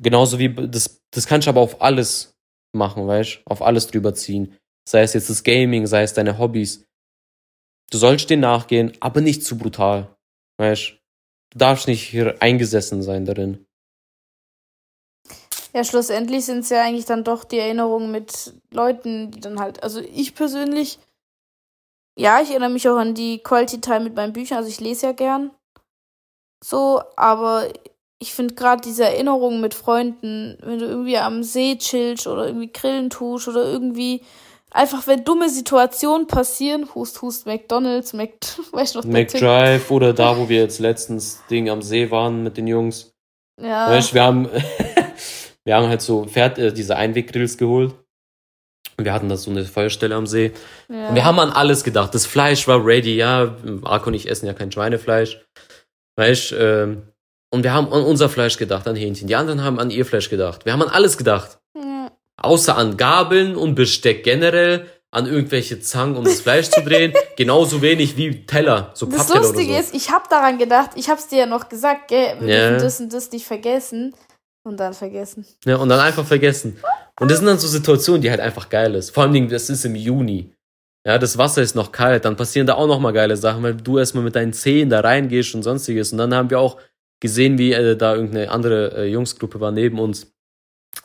[0.00, 2.34] Genauso wie, das, das kannst du aber auf alles
[2.74, 4.56] machen, weißt du, auf alles drüber ziehen.
[4.88, 6.84] Sei es jetzt das Gaming, sei es deine Hobbys.
[7.90, 10.14] Du sollst denen nachgehen, aber nicht zu brutal,
[10.58, 10.94] weißt du.
[11.52, 13.64] Du darfst nicht hier eingesessen sein darin.
[15.72, 19.82] Ja, schlussendlich sind es ja eigentlich dann doch die Erinnerungen mit Leuten, die dann halt,
[19.82, 21.00] also ich persönlich,
[22.16, 25.06] ja, ich erinnere mich auch an die Quality Time mit meinen Büchern, also ich lese
[25.06, 25.50] ja gern.
[26.64, 27.72] So, aber
[28.18, 32.72] ich finde gerade diese Erinnerungen mit Freunden, wenn du irgendwie am See chillst oder irgendwie
[32.72, 34.22] Grillen tust oder irgendwie
[34.70, 38.30] einfach, wenn dumme Situationen passieren, Hust, Hust, McDonalds, Mac,
[38.72, 39.04] weißt du noch?
[39.06, 43.14] McDrive oder da, wo wir jetzt letztens Ding am See waren mit den Jungs.
[43.60, 43.88] Ja.
[43.88, 44.48] Weißt du, wir haben,
[45.64, 47.94] wir haben halt so Pferd, äh, diese Einweggrills geholt.
[48.96, 50.52] Und wir hatten da so eine Feuerstelle am See.
[50.88, 51.08] ja.
[51.08, 52.14] Und wir haben an alles gedacht.
[52.14, 53.56] Das Fleisch war ready, ja.
[53.82, 55.44] Arco und ich essen ja kein Schweinefleisch.
[56.16, 57.13] Weißt du, ähm,
[57.54, 59.26] und wir haben an unser Fleisch gedacht, an Hähnchen.
[59.28, 60.64] Die anderen haben an ihr Fleisch gedacht.
[60.66, 61.58] Wir haben an alles gedacht.
[61.74, 62.10] Ja.
[62.36, 67.12] Außer an Gabeln und Besteck generell, an irgendwelche Zangen, um das Fleisch zu drehen.
[67.36, 69.78] Genauso wenig wie Teller, so Das Pappteller Lustige so.
[69.80, 72.68] ist, ich habe daran gedacht, ich habe es dir ja noch gesagt, gell, wir Ja.
[72.70, 74.14] dürfen das und das nicht vergessen.
[74.66, 75.46] Und dann vergessen.
[75.66, 76.78] Ja, und dann einfach vergessen.
[77.20, 79.10] Und das sind dann so Situationen, die halt einfach geil ist.
[79.10, 80.50] Vor allem, das ist im Juni.
[81.06, 83.74] Ja, das Wasser ist noch kalt, dann passieren da auch noch mal geile Sachen, weil
[83.74, 86.12] du erstmal mit deinen Zehen da reingehst und sonstiges.
[86.12, 86.78] Und dann haben wir auch
[87.24, 90.30] gesehen, wie äh, da irgendeine andere äh, Jungsgruppe war neben uns.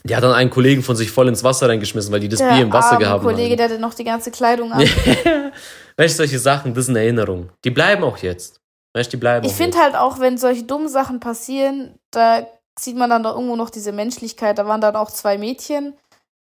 [0.03, 2.61] Die hat dann einen Kollegen von sich voll ins Wasser reingeschmissen, weil die das Bier
[2.61, 3.57] im Wasser arme gehabt Kollege, haben.
[3.57, 4.81] der hatte noch die ganze Kleidung an.
[5.97, 7.49] weißt du, solche Sachen, das sind Erinnerungen.
[7.63, 8.59] Die bleiben auch jetzt.
[8.93, 12.45] Weißt du, die bleiben Ich finde halt auch, wenn solche dummen Sachen passieren, da
[12.77, 14.57] sieht man dann doch irgendwo noch diese Menschlichkeit.
[14.57, 15.93] Da waren dann auch zwei Mädchen,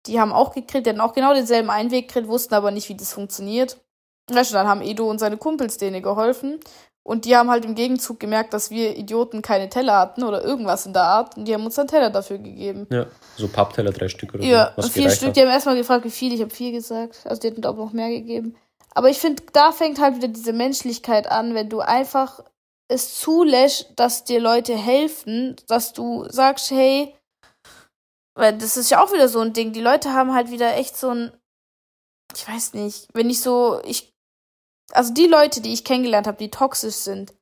[0.05, 2.95] die haben auch gekriegt, die hatten auch genau denselben Einweg gekriegt, wussten aber nicht, wie
[2.95, 3.79] das funktioniert.
[4.31, 6.59] Weißt du, dann haben Edo und seine Kumpels denen geholfen.
[7.05, 10.85] Und die haben halt im Gegenzug gemerkt, dass wir Idioten keine Teller hatten oder irgendwas
[10.85, 11.35] in der Art.
[11.35, 12.87] Und die haben uns dann Teller dafür gegeben.
[12.89, 14.83] Ja, so Pappteller, drei Stück oder Ja, so.
[14.83, 15.29] was vier Stück.
[15.29, 15.35] hat.
[15.35, 16.33] Die haben erstmal gefragt, wie viel.
[16.33, 17.19] Ich habe vier gesagt.
[17.25, 18.55] Also die hätten auch noch mehr gegeben.
[18.95, 22.39] Aber ich finde, da fängt halt wieder diese Menschlichkeit an, wenn du einfach
[22.87, 27.13] es zulässt, dass dir Leute helfen, dass du sagst, hey,
[28.35, 29.73] weil das ist ja auch wieder so ein Ding.
[29.73, 31.31] Die Leute haben halt wieder echt so ein,
[32.35, 34.12] ich weiß nicht, wenn ich so, ich,
[34.93, 37.33] also die Leute, die ich kennengelernt habe, die toxisch sind,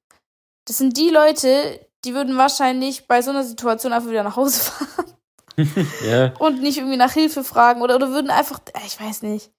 [0.65, 4.59] das sind die Leute, die würden wahrscheinlich bei so einer Situation einfach wieder nach Hause
[4.71, 5.11] fahren
[6.09, 9.51] Ja, und nicht irgendwie nach Hilfe fragen oder, oder würden einfach, äh, ich weiß nicht.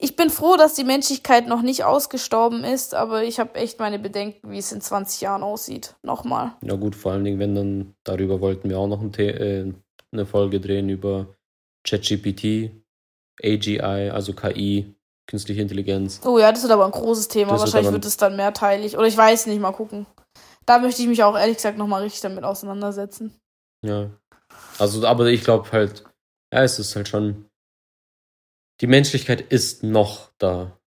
[0.00, 3.98] Ich bin froh, dass die Menschlichkeit noch nicht ausgestorben ist, aber ich habe echt meine
[3.98, 5.96] Bedenken, wie es in 20 Jahren aussieht.
[6.02, 6.54] Nochmal.
[6.62, 9.72] Ja gut, vor allen Dingen, wenn dann, darüber wollten wir auch noch ein äh,
[10.10, 11.34] eine Folge drehen über
[11.84, 12.70] ChatGPT,
[13.42, 14.94] AGI, also KI,
[15.28, 16.20] künstliche Intelligenz.
[16.24, 17.52] Oh ja, das wird aber ein großes Thema.
[17.52, 18.96] Das Wahrscheinlich wird es dann mehrteilig.
[18.96, 20.06] Oder ich weiß nicht, mal gucken.
[20.66, 23.38] Da möchte ich mich auch ehrlich gesagt nochmal richtig damit auseinandersetzen.
[23.84, 24.10] Ja.
[24.78, 26.04] Also, aber ich glaube halt,
[26.52, 27.46] ja, es ist halt schon.
[28.80, 30.78] Die Menschlichkeit ist noch da.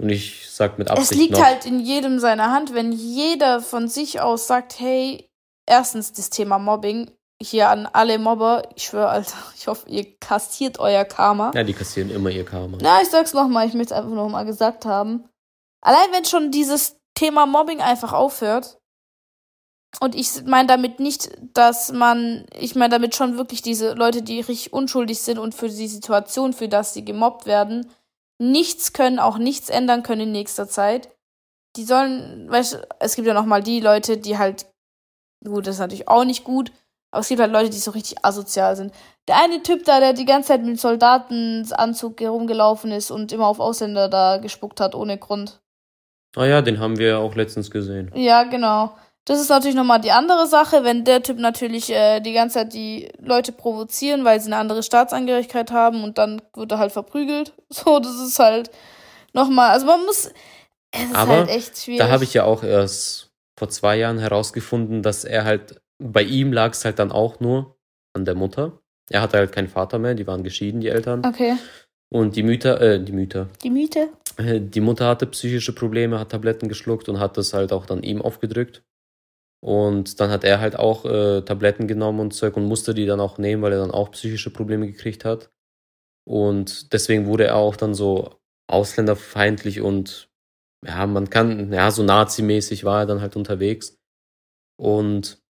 [0.00, 1.44] Und ich sag mit Absicht Es liegt noch.
[1.44, 5.28] halt in jedem seiner Hand, wenn jeder von sich aus sagt, hey,
[5.66, 10.78] erstens das Thema Mobbing, hier an alle Mobber, ich schwöre, Alter, ich hoffe, ihr kassiert
[10.78, 11.52] euer Karma.
[11.54, 12.78] Ja, die kassieren immer ihr Karma.
[12.80, 15.28] Na, ich sag's nochmal, ich möchte es einfach nochmal gesagt haben.
[15.80, 18.78] Allein wenn schon dieses Thema Mobbing einfach aufhört,
[20.00, 24.40] und ich meine damit nicht, dass man, ich meine damit schon wirklich diese Leute, die
[24.40, 27.90] richtig unschuldig sind und für die Situation, für das sie gemobbt werden,
[28.38, 31.10] nichts können, auch nichts ändern können in nächster Zeit.
[31.76, 34.66] Die sollen, weißt du, es gibt ja nochmal die Leute, die halt,
[35.44, 36.70] gut, das ist natürlich auch nicht gut,
[37.10, 38.92] aber es gibt halt Leute, die so richtig asozial sind.
[39.28, 43.60] Der eine Typ da, der die ganze Zeit mit Soldatenanzug herumgelaufen ist und immer auf
[43.60, 45.60] Ausländer da gespuckt hat, ohne Grund.
[46.36, 48.10] Ah ja, den haben wir auch letztens gesehen.
[48.14, 48.92] Ja, genau.
[49.24, 52.72] Das ist natürlich nochmal die andere Sache, wenn der Typ natürlich äh, die ganze Zeit
[52.72, 57.52] die Leute provozieren, weil sie eine andere Staatsangehörigkeit haben und dann wird er halt verprügelt.
[57.70, 58.70] So, das ist halt
[59.34, 60.30] nochmal, also man muss,
[60.90, 62.00] es ist Aber halt echt schwierig.
[62.00, 66.52] Da habe ich ja auch erst vor zwei Jahren herausgefunden, dass er halt, bei ihm
[66.52, 67.76] lag es halt dann auch nur
[68.14, 68.80] an der Mutter.
[69.10, 71.24] Er hatte halt keinen Vater mehr, die waren geschieden, die Eltern.
[71.24, 71.56] Okay.
[72.10, 74.08] Und die Mütter, äh, die Mütter, Die Miete?
[74.38, 78.02] äh, die Mutter hatte psychische Probleme, hat Tabletten geschluckt und hat das halt auch dann
[78.02, 78.82] ihm aufgedrückt.
[79.60, 83.20] Und dann hat er halt auch äh, Tabletten genommen und Zeug und musste die dann
[83.20, 85.50] auch nehmen, weil er dann auch psychische Probleme gekriegt hat.
[86.24, 88.36] Und deswegen wurde er auch dann so
[88.70, 90.30] ausländerfeindlich und
[90.86, 93.98] ja, man kann, ja, so Nazi-mäßig war er dann halt unterwegs.
[94.78, 95.42] Und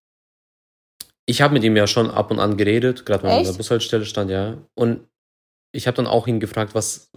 [1.30, 3.54] ich habe mit ihm ja schon ab und an geredet, gerade wenn er an der?
[3.54, 4.58] Bushaltestelle stand, ja.
[4.76, 5.06] Und
[5.74, 7.12] ich habe dann auch ihn gefragt, was,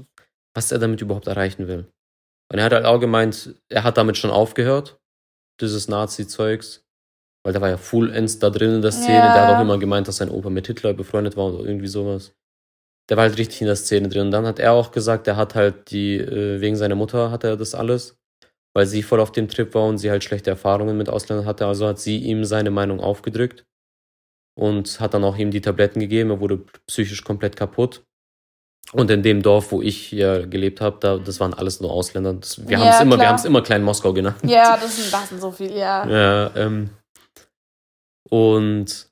[0.52, 1.86] was er damit überhaupt erreichen will.
[2.52, 4.98] Und er hat halt auch gemeint, er hat damit schon aufgehört,
[5.60, 6.84] dieses Nazi-Zeugs.
[7.42, 9.14] Weil der war ja vollends da drin in der Szene.
[9.14, 9.32] Ja.
[9.32, 12.34] Der hat auch immer gemeint, dass sein Opa mit Hitler befreundet war oder irgendwie sowas.
[13.08, 14.26] Der war halt richtig in der Szene drin.
[14.26, 17.44] Und dann hat er auch gesagt, er hat halt die, äh, wegen seiner Mutter hat
[17.44, 18.18] er das alles,
[18.74, 21.64] weil sie voll auf dem Trip war und sie halt schlechte Erfahrungen mit Ausländern hatte.
[21.64, 23.64] Also hat sie ihm seine Meinung aufgedrückt
[24.60, 26.28] und hat dann auch ihm die Tabletten gegeben.
[26.28, 28.04] Er wurde psychisch komplett kaputt.
[28.92, 32.34] Und in dem Dorf, wo ich ja gelebt habe, da, das waren alles nur Ausländer.
[32.34, 34.36] Das, wir Ja, haben es immer, wir haben es immer Klein Moskau genannt.
[34.44, 36.06] Ja, das sind, das sind so viel, ja.
[36.06, 36.90] Ja, ähm,
[38.28, 39.08] und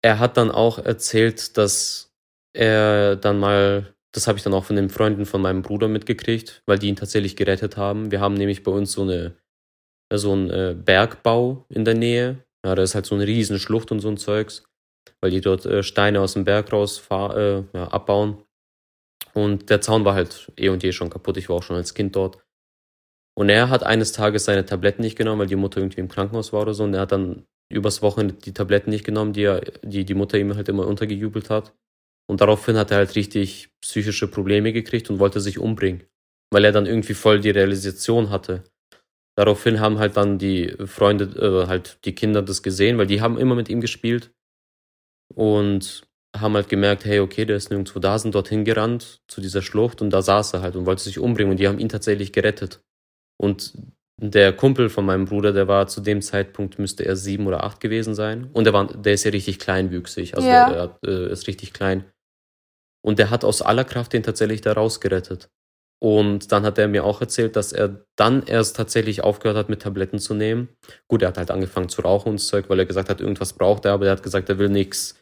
[0.00, 2.12] er hat dann auch erzählt, dass
[2.54, 6.62] er dann mal, das habe ich dann auch von den Freunden von meinem Bruder mitgekriegt,
[6.64, 8.10] weil die ihn tatsächlich gerettet haben.
[8.12, 9.34] Wir haben nämlich bei uns so eine
[10.12, 12.44] so einen äh, Bergbau in der Nähe.
[12.64, 14.64] Ja, da ist halt so eine riesen Schlucht und so ein Zeugs,
[15.20, 18.42] weil die dort äh, Steine aus dem Berg raus äh, ja, abbauen.
[19.34, 21.36] Und der Zaun war halt eh und je schon kaputt.
[21.36, 22.38] Ich war auch schon als Kind dort.
[23.36, 26.52] Und er hat eines Tages seine Tabletten nicht genommen, weil die Mutter irgendwie im Krankenhaus
[26.52, 26.84] war oder so.
[26.84, 30.38] Und er hat dann übers Wochenende die Tabletten nicht genommen, die, er, die die Mutter
[30.38, 31.74] ihm halt immer untergejubelt hat.
[32.30, 36.04] Und daraufhin hat er halt richtig psychische Probleme gekriegt und wollte sich umbringen,
[36.50, 38.64] weil er dann irgendwie voll die Realisation hatte.
[39.36, 43.36] Daraufhin haben halt dann die Freunde, äh, halt die Kinder das gesehen, weil die haben
[43.36, 44.30] immer mit ihm gespielt
[45.34, 46.02] und
[46.36, 50.02] haben halt gemerkt, hey, okay, der ist nirgendwo da, sind dorthin gerannt zu dieser Schlucht
[50.02, 52.80] und da saß er halt und wollte sich umbringen und die haben ihn tatsächlich gerettet.
[53.40, 53.74] Und
[54.20, 57.80] der Kumpel von meinem Bruder, der war zu dem Zeitpunkt, müsste er sieben oder acht
[57.80, 58.50] gewesen sein.
[58.52, 60.68] Und der, war, der ist ja richtig kleinwüchsig, also Ja.
[60.70, 62.04] der, der äh, ist richtig klein.
[63.04, 65.50] Und der hat aus aller Kraft den tatsächlich da rausgerettet.
[66.04, 69.80] Und dann hat er mir auch erzählt, dass er dann erst tatsächlich aufgehört hat, mit
[69.80, 70.68] Tabletten zu nehmen.
[71.08, 73.86] Gut, er hat halt angefangen zu rauchen und Zeug, weil er gesagt hat, irgendwas braucht
[73.86, 75.14] er, aber er hat gesagt, er will nichts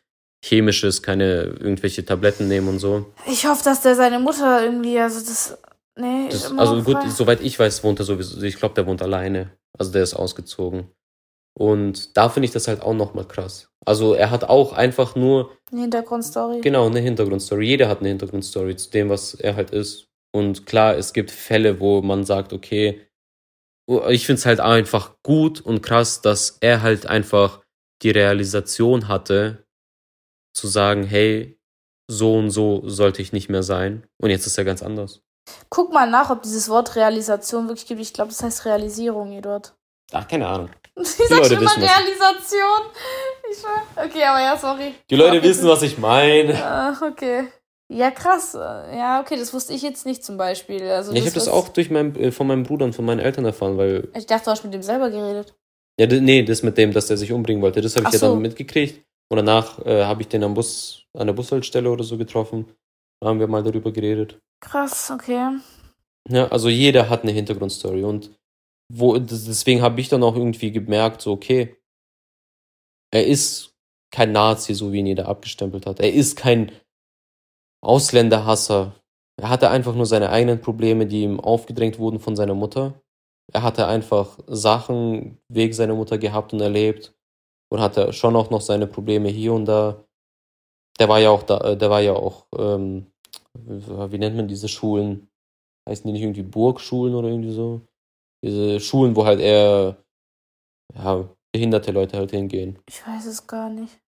[0.44, 3.06] Chemisches, keine irgendwelche Tabletten nehmen und so.
[3.28, 5.56] Ich hoffe, dass der seine Mutter irgendwie, also das.
[5.96, 9.02] Nee, Das, also gut, voll- soweit ich weiß, wohnt er sowieso, ich glaube, der wohnt
[9.02, 9.52] alleine.
[9.78, 10.88] Also der ist ausgezogen.
[11.56, 13.68] Und da finde ich das halt auch nochmal krass.
[13.86, 16.60] Also er hat auch einfach nur, Eine Hintergrundstory.
[16.60, 17.66] genau, eine Hintergrundstory.
[17.66, 20.08] Jeder hat eine Hintergrundstory zu dem, was er halt ist.
[20.34, 23.06] Und klar, es gibt Fälle, wo man sagt, okay,
[24.08, 27.60] ich finde es halt einfach gut und krass, dass er halt einfach
[28.02, 29.66] die Realisation hatte,
[30.56, 31.58] zu sagen, hey,
[32.10, 34.06] so und so sollte ich nicht mehr sein.
[34.20, 35.20] Und jetzt ist er ganz anders.
[35.70, 38.00] Guck mal nach, ob dieses Wort Realisation wirklich gibt.
[38.00, 39.74] Ich glaube, das heißt Realisierung, Eduard.
[40.12, 40.70] Ach, keine Ahnung.
[40.94, 42.80] Ich sag Leute schon was- Realisation.
[43.50, 43.58] Ich.
[43.96, 44.94] Okay, aber ja, sorry.
[45.08, 46.52] Die Leute wissen, was ich meine.
[46.52, 47.48] Äh, okay.
[47.92, 48.54] Ja, krass.
[48.54, 50.82] Ja, okay, das wusste ich jetzt nicht zum Beispiel.
[50.88, 53.20] Also Ja, ich habe das auch durch mein, äh, von meinem Bruder und von meinen
[53.20, 54.08] Eltern erfahren, weil.
[54.16, 55.54] Ich dachte, du hast mit dem selber geredet.
[56.00, 58.18] Ja, nee, das mit dem, dass der sich umbringen wollte, das habe ich Ach ja
[58.18, 58.30] so.
[58.30, 59.04] dann mitgekriegt.
[59.30, 62.66] Und danach äh, habe ich den am Bus, an der Bushaltestelle oder so getroffen.
[63.20, 64.38] Da haben wir mal darüber geredet.
[64.60, 65.58] Krass, okay.
[66.28, 68.30] Ja, also jeder hat eine Hintergrundstory und
[68.88, 71.76] wo, deswegen habe ich dann auch irgendwie gemerkt, so, okay,
[73.10, 73.74] er ist
[74.10, 76.00] kein Nazi, so wie ihn jeder abgestempelt hat.
[76.00, 76.72] Er ist kein
[77.82, 78.94] Ausländerhasser.
[79.40, 82.94] Er hatte einfach nur seine eigenen Probleme, die ihm aufgedrängt wurden von seiner Mutter.
[83.52, 87.14] Er hatte einfach Sachen wegen seiner Mutter gehabt und erlebt
[87.70, 90.04] und hatte schon auch noch seine Probleme hier und da.
[90.98, 93.06] Der war ja auch da, äh, der war ja auch, ähm,
[93.54, 95.28] wie nennt man diese Schulen?
[95.88, 97.80] Heißen die nicht irgendwie Burgschulen oder irgendwie so?
[98.44, 99.96] Diese Schulen, wo halt eher
[100.94, 102.78] ja, behinderte Leute halt hingehen.
[102.88, 104.01] Ich weiß es gar nicht.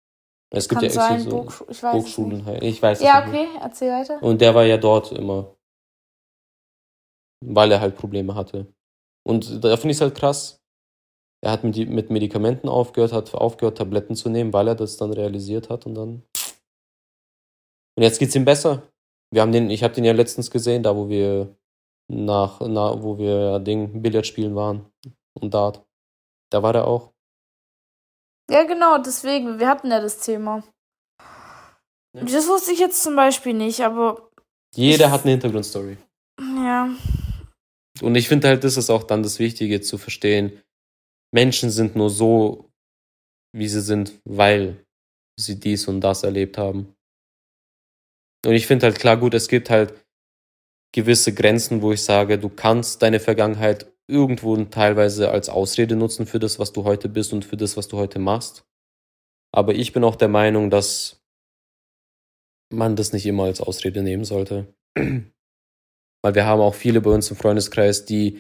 [0.56, 2.46] Es gibt Kann ja extra sein, so Burgschu ich weiß es Burgschulen nicht.
[2.46, 2.64] halt.
[2.64, 4.22] Ich weiß Ja, nicht okay, erzähl weiter.
[4.22, 5.56] Und der war ja dort immer.
[7.44, 8.68] Weil er halt Probleme hatte.
[9.26, 10.62] Und da finde ich es halt krass.
[11.44, 15.12] Er hat mit, mit Medikamenten aufgehört, hat aufgehört, Tabletten zu nehmen, weil er das dann
[15.12, 16.24] realisiert hat und dann.
[17.98, 18.84] Und jetzt geht's ihm besser.
[19.34, 21.56] Wir haben den, ich habe den ja letztens gesehen, da wo wir
[22.10, 24.86] nach, na, wo wir Ding Billard spielen waren
[25.34, 25.84] und Dart.
[26.52, 27.13] Da war er auch.
[28.50, 30.64] Ja, genau, deswegen, wir hatten ja das Thema.
[32.16, 32.24] Ja.
[32.24, 34.30] Das wusste ich jetzt zum Beispiel nicht, aber
[34.76, 35.98] Jeder hat eine Hintergrundstory.
[36.40, 36.90] ja.
[38.02, 40.62] Und ich finde halt, das ist auch dann das Wichtige zu verstehen.
[41.32, 42.70] Menschen sind nur so,
[43.56, 44.84] wie sie sind, weil
[45.40, 46.96] sie dies und das erlebt haben.
[48.46, 49.94] Und ich finde halt klar, gut, es gibt halt
[50.94, 56.40] gewisse Grenzen, wo ich sage, du kannst deine Vergangenheit irgendwo teilweise als Ausrede nutzen für
[56.40, 58.66] das, was du heute bist und für das, was du heute machst.
[59.52, 61.24] Aber ich bin auch der Meinung, dass
[62.72, 64.74] man das nicht immer als Ausrede nehmen sollte.
[64.96, 68.40] Weil wir haben auch viele bei uns im Freundeskreis, die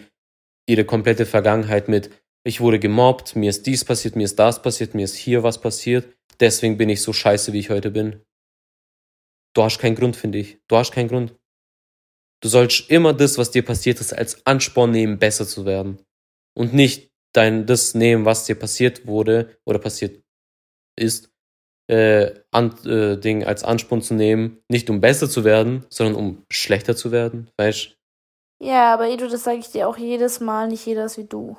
[0.68, 2.10] ihre komplette Vergangenheit mit,
[2.46, 5.62] ich wurde gemobbt, mir ist dies passiert, mir ist das passiert, mir ist hier was
[5.62, 8.22] passiert, deswegen bin ich so scheiße, wie ich heute bin.
[9.54, 10.58] Du hast keinen Grund, finde ich.
[10.68, 11.36] Du hast keinen Grund.
[12.44, 16.04] Du sollst immer das, was dir passiert ist, als Ansporn nehmen, besser zu werden.
[16.54, 20.22] Und nicht dein, das nehmen, was dir passiert wurde oder passiert
[21.00, 21.32] ist,
[21.90, 26.44] äh, an, äh, Ding als Ansporn zu nehmen, nicht um besser zu werden, sondern um
[26.52, 27.50] schlechter zu werden.
[27.56, 27.98] Weißt
[28.62, 31.58] Ja, aber Edu, das sage ich dir auch jedes Mal, nicht jeder ist wie du.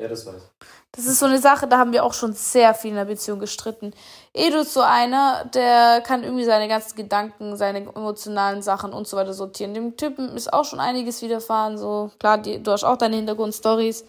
[0.00, 0.50] Ja, das weiß
[0.96, 3.40] Das ist so eine Sache, da haben wir auch schon sehr viel in der Beziehung
[3.40, 3.92] gestritten.
[4.32, 9.16] Edu ist so einer, der kann irgendwie seine ganzen Gedanken, seine emotionalen Sachen und so
[9.16, 9.74] weiter sortieren.
[9.74, 12.12] Dem Typen ist auch schon einiges widerfahren, so.
[12.20, 14.04] Klar, die, du hast auch deine Hintergrundstories.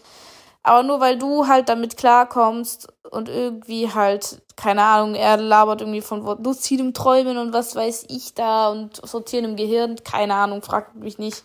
[0.66, 6.00] Aber nur weil du halt damit klarkommst und irgendwie halt, keine Ahnung, er labert irgendwie
[6.00, 10.96] von luzidem Träumen und was weiß ich da und sortieren im Gehirn, keine Ahnung, fragt
[10.96, 11.44] mich nicht.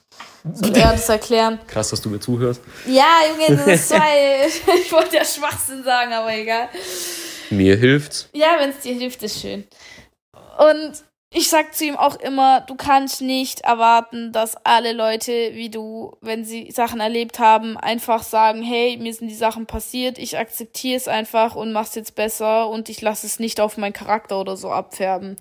[0.52, 1.60] Soll er das erklären?
[1.68, 2.64] Krass, dass du mir zuhörst.
[2.88, 4.48] Ja, Junge, das ist zwei.
[4.76, 6.70] ich wollte ja Schwachsinn sagen, aber egal.
[7.52, 8.28] Mir hilft's.
[8.34, 9.68] Ja, wenn es dir hilft, ist schön.
[10.58, 10.94] Und
[11.34, 16.18] ich sag zu ihm auch immer, du kannst nicht erwarten, dass alle Leute wie du,
[16.20, 20.98] wenn sie Sachen erlebt haben, einfach sagen, hey, mir sind die Sachen passiert, ich akzeptiere
[20.98, 24.58] es einfach und mach's jetzt besser und ich lasse es nicht auf meinen Charakter oder
[24.58, 25.38] so abfärben.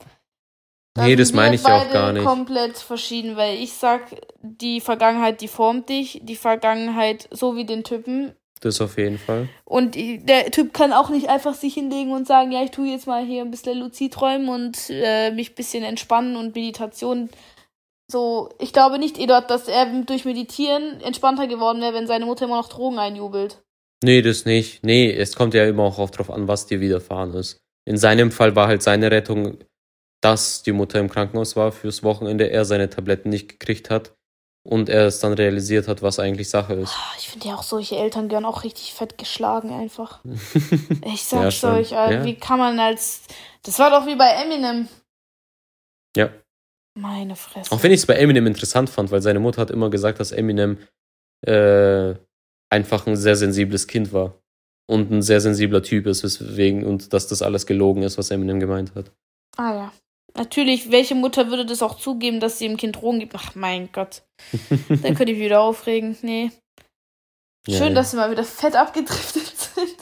[0.95, 2.24] Da Nee, das meine ich ja auch gar nicht.
[2.24, 4.03] komplett verschieden, weil ich sag,
[4.43, 9.49] die Vergangenheit, die formt dich, die Vergangenheit, so wie den Typen, Das auf jeden Fall.
[9.65, 13.07] und der Typ kann auch nicht einfach sich hinlegen und sagen, ja, ich tue jetzt
[13.07, 17.31] mal hier ein bisschen Luzid träumen und äh, mich ein bisschen entspannen und Meditation.
[18.07, 22.45] So, ich glaube nicht, Eduard, dass er durch Meditieren entspannter geworden wäre, wenn seine Mutter
[22.45, 23.63] immer noch Drogen einjubelt.
[24.05, 24.85] Nee, das nicht.
[24.85, 27.59] Nee, es kommt ja immer auch auf drauf an, was dir widerfahren ist.
[27.87, 29.59] In seinem Fall war halt seine Rettung,
[30.21, 34.13] dass die Mutter im Krankenhaus war fürs Wochenende, er seine Tabletten nicht gekriegt hat
[34.63, 36.93] und er es dann realisiert hat, was eigentlich Sache ist.
[36.95, 40.21] Ah, Ich finde ja auch solche Eltern gehören auch richtig fett geschlagen einfach.
[41.05, 41.75] Ich Ja, sag's schon.
[41.75, 42.25] euch, Ja.
[42.25, 43.23] wie kann man als.
[43.63, 44.89] Das war doch wie bei Eminem.
[46.17, 46.31] Ja.
[46.99, 47.71] Meine Fresse.
[47.73, 50.33] Auch wenn ich es bei Eminem interessant fand, weil seine Mutter hat immer gesagt, dass
[50.33, 50.79] Eminem
[51.47, 52.15] äh,
[52.71, 54.35] einfach ein sehr sensibles Kind war.
[54.89, 58.59] Und ein sehr sensibler Typ ist, weswegen, und dass das alles gelogen ist, was Eminem
[58.59, 59.13] gemeint hat.
[59.57, 59.93] Ah ja.
[60.37, 63.35] Natürlich, welche Mutter würde das auch zugeben, dass sie dem Kind Drogen gibt?
[63.35, 64.22] Ach mein Gott.
[64.89, 66.16] Dann könnte ich mich wieder aufregen.
[66.22, 66.51] Nee.
[67.66, 67.95] Ja, Schön, ja.
[67.95, 69.97] dass wir mal wieder fett abgedriftet sind.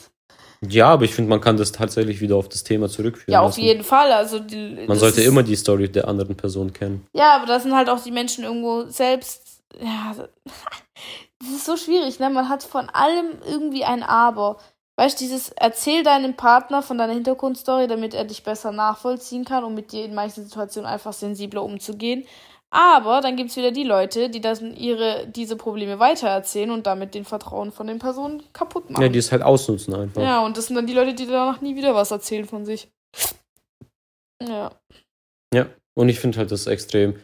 [0.67, 3.31] Ja, aber ich finde, man kann das tatsächlich wieder auf das Thema zurückführen.
[3.31, 3.61] Ja, auf lassen.
[3.61, 4.11] jeden Fall.
[4.11, 7.07] Also die, Man sollte ist, immer die Story der anderen Person kennen.
[7.13, 9.61] Ja, aber da sind halt auch die Menschen irgendwo selbst.
[9.81, 10.13] Ja,
[11.39, 12.29] das ist so schwierig, ne?
[12.29, 14.59] Man hat von allem irgendwie ein Aber.
[14.99, 19.63] Weißt du, dieses erzähl deinem Partner von deiner Hintergrundstory, damit er dich besser nachvollziehen kann,
[19.63, 22.25] um mit dir in manchen Situationen einfach sensibler umzugehen.
[22.69, 27.23] Aber dann gibt's wieder die Leute, die das ihre, diese Probleme weitererzählen und damit den
[27.23, 29.01] Vertrauen von den Personen kaputt machen.
[29.01, 30.21] Ja, die es halt ausnutzen einfach.
[30.21, 32.89] Ja, und das sind dann die Leute, die danach nie wieder was erzählen von sich.
[34.45, 34.71] Ja.
[35.53, 37.15] Ja, und ich finde halt das extrem.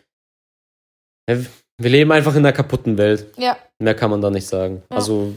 [1.27, 3.33] Wir leben einfach in einer kaputten Welt.
[3.35, 3.57] Ja.
[3.79, 4.81] Mehr kann man da nicht sagen.
[4.89, 4.95] Ja.
[4.95, 5.33] Also,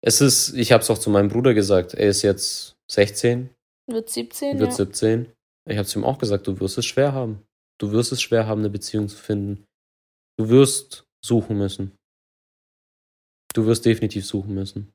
[0.00, 3.50] es ist, ich habe es auch zu meinem Bruder gesagt, er ist jetzt 16
[3.86, 4.74] Wird 17, wird ja.
[4.74, 5.32] 17.
[5.68, 7.42] Ich habe zu ihm auch gesagt, du wirst es schwer haben.
[7.78, 9.66] Du wirst es schwer haben, eine Beziehung zu finden.
[10.38, 11.96] Du wirst suchen müssen.
[13.54, 14.92] Du wirst definitiv suchen müssen.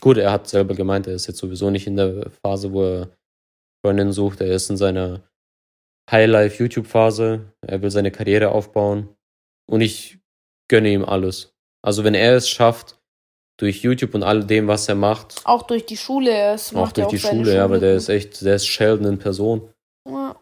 [0.00, 3.16] Gut, er hat selber gemeint, er ist jetzt sowieso nicht in der Phase, wo er
[3.84, 4.40] Freundinnen sucht.
[4.40, 5.28] Er ist in seiner
[6.10, 7.52] Highlife-YouTube-Phase.
[7.66, 9.14] Er will seine Karriere aufbauen.
[9.68, 10.18] Und ich
[10.68, 11.54] gönne ihm alles.
[11.82, 12.97] Also wenn er es schafft,
[13.58, 16.54] durch YouTube und all dem, was er macht, Auch durch die Schule.
[16.54, 19.18] Es auch durch die seine Schule, ja, aber der ist echt, der ist Sheldon in
[19.18, 19.70] Person.
[20.06, 20.40] Ja.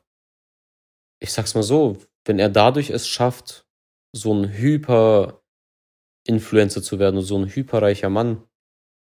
[1.20, 3.66] ich sag's mal so, wenn er dadurch es schafft,
[4.14, 8.46] so ein Hyper-Influencer zu werden und so ein hyperreicher Mann,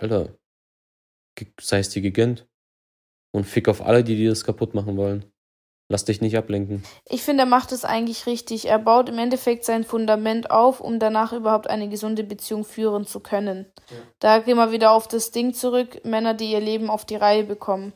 [0.01, 0.37] Alter,
[1.61, 2.47] sei es dir gegönnt.
[3.33, 5.25] Und fick auf alle, die dir das kaputt machen wollen.
[5.89, 6.83] Lass dich nicht ablenken.
[7.07, 8.69] Ich finde, er macht es eigentlich richtig.
[8.69, 13.21] Er baut im Endeffekt sein Fundament auf, um danach überhaupt eine gesunde Beziehung führen zu
[13.21, 13.71] können.
[14.19, 17.45] Da gehen wir wieder auf das Ding zurück, Männer, die ihr Leben auf die Reihe
[17.45, 17.93] bekommen.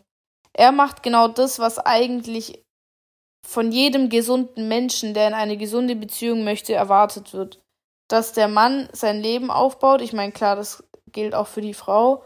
[0.53, 2.64] Er macht genau das, was eigentlich
[3.47, 7.62] von jedem gesunden Menschen, der in eine gesunde Beziehung möchte, erwartet wird.
[8.09, 12.22] Dass der Mann sein Leben aufbaut, ich meine, klar, das gilt auch für die Frau,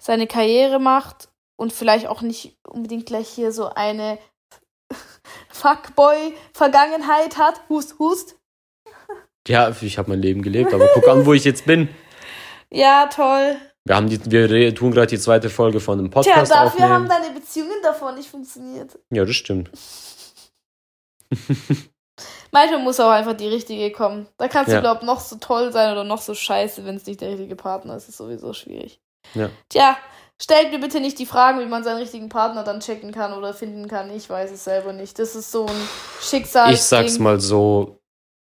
[0.00, 4.18] seine Karriere macht und vielleicht auch nicht unbedingt gleich hier so eine
[5.50, 7.60] Fuckboy-Vergangenheit hat.
[7.68, 8.36] Hust, hust.
[9.48, 11.88] Ja, ich habe mein Leben gelebt, aber guck an, wo ich jetzt bin.
[12.70, 13.56] Ja, toll.
[13.84, 17.04] Wir, haben die, wir tun gerade die zweite Folge von einem Tja, Podcast dafür haben
[17.06, 17.22] aufnehmen.
[17.24, 18.96] deine Beziehungen davon nicht funktioniert.
[19.10, 19.70] Ja, das stimmt.
[22.52, 24.28] Manchmal muss auch einfach die richtige kommen.
[24.36, 24.76] Da kannst Ja.
[24.76, 27.56] du, glaub noch so toll sein oder noch so scheiße, wenn es nicht der richtige
[27.56, 28.08] Partner ist.
[28.08, 29.00] ist sowieso schwierig.
[29.34, 29.50] Ja.
[29.68, 29.96] Tja,
[30.42, 33.54] stellt mir bitte nicht die Fragen, wie man seinen richtigen Partner dann checken kann oder
[33.54, 34.10] finden kann.
[34.10, 35.18] Ich weiß es selber nicht.
[35.18, 35.88] Das ist so ein
[36.20, 36.72] Schicksal.
[36.72, 38.00] Ich sag's mal so,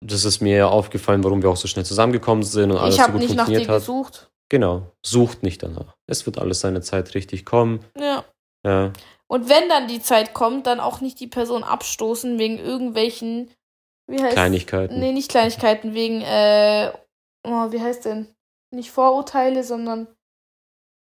[0.04, 3.02] das ist mir ja aufgefallen, warum wir auch so schnell zusammengekommen sind und alles Ich
[3.02, 3.80] so habe gut nicht nach dir funktioniert hat.
[3.82, 4.32] gesucht.
[4.50, 5.96] Genau, sucht nicht danach.
[6.08, 7.86] Es wird alles seine Zeit richtig kommen.
[7.98, 8.24] Ja.
[8.66, 8.92] Ja,
[9.28, 13.50] Und wenn dann die Zeit kommt, dann auch nicht die Person abstoßen wegen irgendwelchen,
[14.08, 15.00] wie heißt Kleinigkeiten.
[15.00, 16.92] Nee, nicht Kleinigkeiten, wegen, äh,
[17.44, 18.28] oh, wie heißt denn?
[18.72, 20.08] Nicht Vorurteile, sondern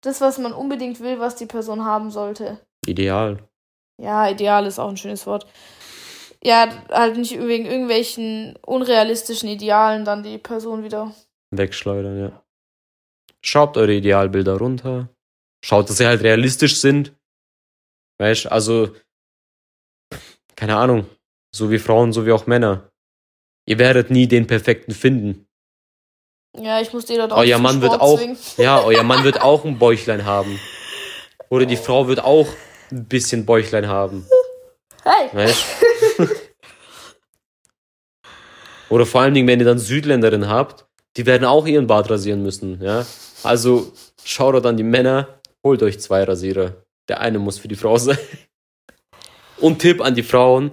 [0.06, 2.60] das, was man unbedingt will, was die Person haben sollte.
[2.86, 3.48] Ideal.
[4.00, 5.46] Ja, ideal ist auch ein schönes Wort.
[6.42, 11.14] Ja, halt nicht wegen irgendwelchen unrealistischen Idealen dann die Person wieder.
[11.52, 12.44] Wegschleudern, ja.
[13.42, 15.08] Schraubt eure Idealbilder runter.
[15.64, 17.14] Schaut, dass sie halt realistisch sind.
[18.18, 18.94] Weißt also,
[20.56, 21.06] keine Ahnung.
[21.54, 22.90] So wie Frauen, so wie auch Männer.
[23.66, 25.43] Ihr werdet nie den perfekten finden.
[26.56, 28.38] Ja, ich muss dir dort auch Euer Mann wird auch, zwingen.
[28.56, 30.60] ja, euer Mann wird auch ein Bäuchlein haben.
[31.48, 32.46] Oder die Frau wird auch
[32.90, 34.26] ein bisschen Bäuchlein haben.
[35.02, 35.28] Hey!
[35.32, 35.64] Weißt?
[38.88, 40.86] Oder vor allen Dingen, wenn ihr dann Südländerinnen habt,
[41.16, 43.04] die werden auch ihren Bart rasieren müssen, ja.
[43.42, 43.92] Also
[44.24, 46.74] schaut dort an die Männer, holt euch zwei Rasierer.
[47.08, 48.18] Der eine muss für die Frau sein.
[49.58, 50.72] Und Tipp an die Frauen,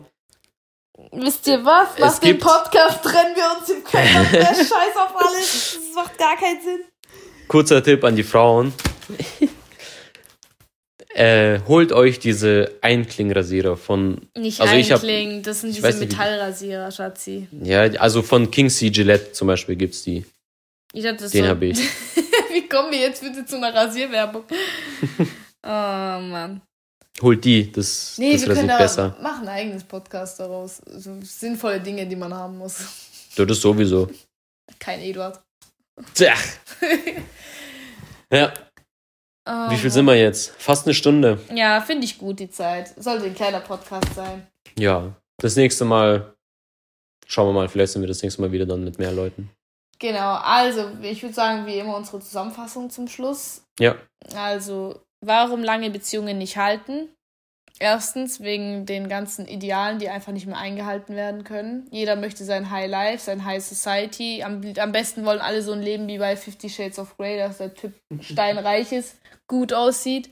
[1.14, 1.98] Wisst ihr was?
[2.00, 4.24] Nach dem Podcast trennen wir uns im Keller.
[4.32, 5.74] Der Scheiß auf alles.
[5.76, 6.80] Das macht gar keinen Sinn.
[7.48, 8.74] kurzer Tipp an die Frauen.
[11.14, 17.48] äh, holt euch diese Einklingrasierer von, Nicht Also hab- einklingen, das sind diese Metallrasierer, Schatzi.
[17.62, 18.90] ja, also von King C.
[18.90, 20.26] Gillette zum Beispiel gibt's die.
[20.94, 21.50] Ich hatte das Den so.
[21.52, 21.78] hab ich.
[22.54, 24.44] Wie kommen wir jetzt bitte zu einer Rasierwerbung?
[25.64, 26.62] oh Mann.
[27.22, 29.16] Holt die, das, Nee, das wir können da besser.
[29.22, 30.82] machen ein eigenes Podcast daraus.
[30.88, 32.78] So sinnvolle Dinge, die man haben muss.
[33.36, 34.10] Das ist sowieso.
[34.80, 35.42] Kein Eduard.
[36.14, 36.34] Tja.
[38.34, 38.54] Ja,
[39.70, 40.52] wie viel sind wir jetzt?
[40.58, 41.40] Fast eine Stunde.
[41.54, 42.94] Ja, finde ich gut, die Zeit.
[42.98, 44.48] Sollte ein kleiner Podcast sein.
[44.78, 46.34] Ja, das nächste Mal
[47.28, 49.50] schauen wir mal, vielleicht sind wir das nächste Mal wieder dann mit mehr Leuten.
[50.00, 53.64] Genau, also ich würde sagen, wie immer unsere Zusammenfassung zum Schluss.
[53.80, 53.96] Ja,
[54.34, 57.10] Also, warum lange Beziehungen nicht halten?
[57.80, 61.88] Erstens wegen den ganzen Idealen, die einfach nicht mehr eingehalten werden können.
[61.90, 64.44] Jeder möchte sein High Life, sein High Society.
[64.44, 67.58] Am, am besten wollen alle so ein Leben wie bei Fifty Shades of Grey, dass
[67.58, 69.16] der Typ steinreich ist,
[69.48, 70.30] gut aussieht.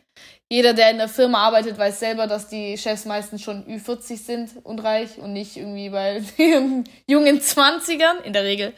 [0.51, 4.65] Jeder, der in der Firma arbeitet, weiß selber, dass die Chefs meistens schon Ü40 sind
[4.65, 6.17] und reich und nicht irgendwie bei
[7.07, 8.73] jungen 20ern, in der Regel.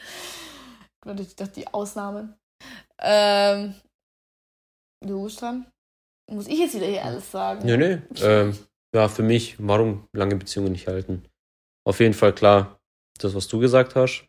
[1.05, 2.37] Natürlich doch die Ausnahmen.
[2.99, 3.75] Ähm,
[5.01, 5.65] du bist dran.
[6.31, 7.65] Muss ich jetzt wieder hier alles sagen?
[7.65, 7.99] nö, nö.
[8.21, 8.57] Ähm,
[8.95, 11.23] ja, für mich, warum lange Beziehungen nicht halten?
[11.85, 12.79] Auf jeden Fall klar,
[13.19, 14.25] das, was du gesagt hast,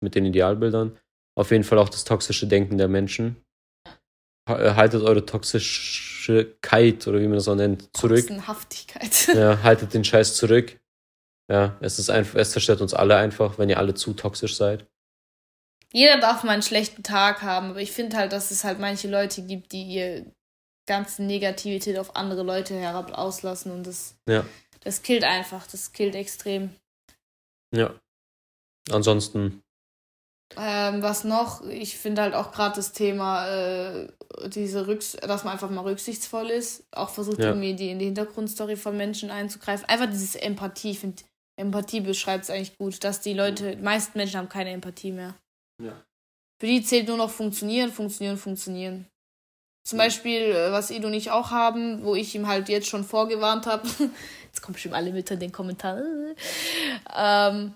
[0.00, 0.98] mit den Idealbildern.
[1.36, 3.36] Auf jeden Fall auch das toxische Denken der Menschen.
[4.48, 8.28] Äh, Haltet eure Toxischkeit, oder wie man das auch nennt, zurück.
[8.46, 9.28] Haftigkeit.
[9.34, 10.78] Ja, haltet den Scheiß zurück.
[11.50, 14.86] Ja, es ist einfach, es zerstört uns alle einfach, wenn ihr alle zu toxisch seid.
[15.92, 19.08] Jeder darf mal einen schlechten Tag haben, aber ich finde halt, dass es halt manche
[19.08, 20.26] Leute gibt, die ihr
[20.86, 24.44] ganzen Negativität auf andere Leute herab auslassen und das, Ja.
[24.80, 26.70] das killt einfach, das killt extrem.
[27.74, 27.94] Ja.
[28.90, 29.60] Ansonsten,
[30.56, 31.62] Ähm, was noch?
[31.66, 34.08] Ich finde halt auch gerade das Thema, äh,
[34.46, 37.46] diese Rücks dass man einfach mal rücksichtsvoll ist, auch versucht Ja.
[37.48, 39.88] irgendwie die, in die Hintergrundstory von Menschen einzugreifen.
[39.88, 41.22] Einfach dieses Empathie, ich finde,
[41.56, 45.34] Empathie beschreibt es eigentlich gut, dass die Leute, die meisten Menschen haben keine Empathie mehr.
[45.82, 46.00] Ja.
[46.60, 49.06] Für die zählt nur noch funktionieren, funktionieren, funktionieren.
[49.84, 49.98] Zum.
[49.98, 53.66] Beispiel, äh, was Edo und ich auch haben, wo ich ihm halt jetzt schon vorgewarnt
[53.66, 53.86] habe.
[54.46, 56.34] Jetzt kommen bestimmt alle mit in den Kommentaren.
[57.14, 57.74] Ähm,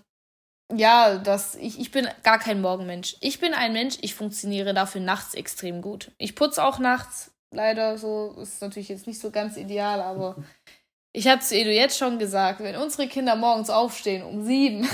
[0.73, 3.17] ja, dass ich, ich bin gar kein Morgenmensch.
[3.21, 6.13] Ich bin ein Mensch, ich funktioniere dafür nachts extrem gut.
[6.19, 8.37] Ich putze auch nachts, leider so.
[8.41, 10.37] Ist natürlich jetzt nicht so ganz ideal, aber
[11.13, 14.89] ich habe zu Edu jetzt schon gesagt, wenn unsere Kinder morgens aufstehen um sieben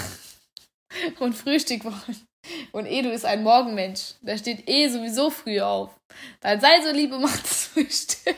[1.20, 2.26] und Frühstück wollen
[2.72, 5.90] und Edu ist ein Morgenmensch, der steht eh sowieso früh auf,
[6.40, 8.36] dann sei so lieb und mach das Frühstück.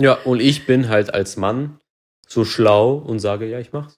[0.00, 1.78] ja, und ich bin halt als Mann
[2.26, 3.94] so schlau und sage, ja, ich mach's.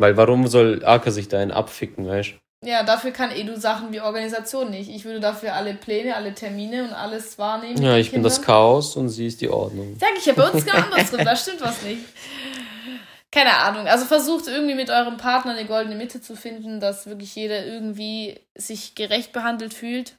[0.00, 4.00] Weil warum soll Aka sich da einen abficken, weißt Ja, dafür kann Edu Sachen wie
[4.00, 4.88] Organisation nicht.
[4.88, 7.82] Ich würde dafür alle Pläne, alle Termine und alles wahrnehmen.
[7.82, 8.46] Ja, ich bin das Kindern.
[8.46, 9.96] Chaos und sie ist die Ordnung.
[9.98, 12.02] Sag ich ja bei uns genau andersrum, da stimmt was nicht.
[13.38, 13.86] Keine Ahnung.
[13.86, 18.40] Also versucht irgendwie mit eurem Partner eine goldene Mitte zu finden, dass wirklich jeder irgendwie
[18.56, 20.16] sich gerecht behandelt fühlt.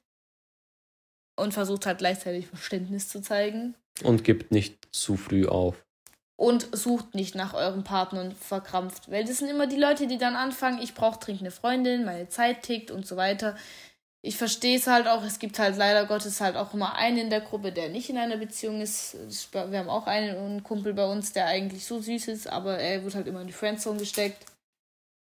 [1.38, 3.76] Und versucht halt gleichzeitig Verständnis zu zeigen.
[4.04, 5.84] Und gibt nicht zu früh auf.
[6.38, 9.12] Und sucht nicht nach eurem Partner und verkrampft.
[9.12, 12.30] Weil das sind immer die Leute, die dann anfangen, ich brauche dringend eine Freundin, meine
[12.30, 13.58] Zeit tickt und so weiter.
[14.22, 17.30] Ich verstehe es halt auch, es gibt halt leider Gottes halt auch immer einen in
[17.30, 19.18] der Gruppe, der nicht in einer Beziehung ist.
[19.54, 23.16] Wir haben auch einen, Kumpel bei uns, der eigentlich so süß ist, aber er wird
[23.16, 24.44] halt immer in die Friendzone gesteckt.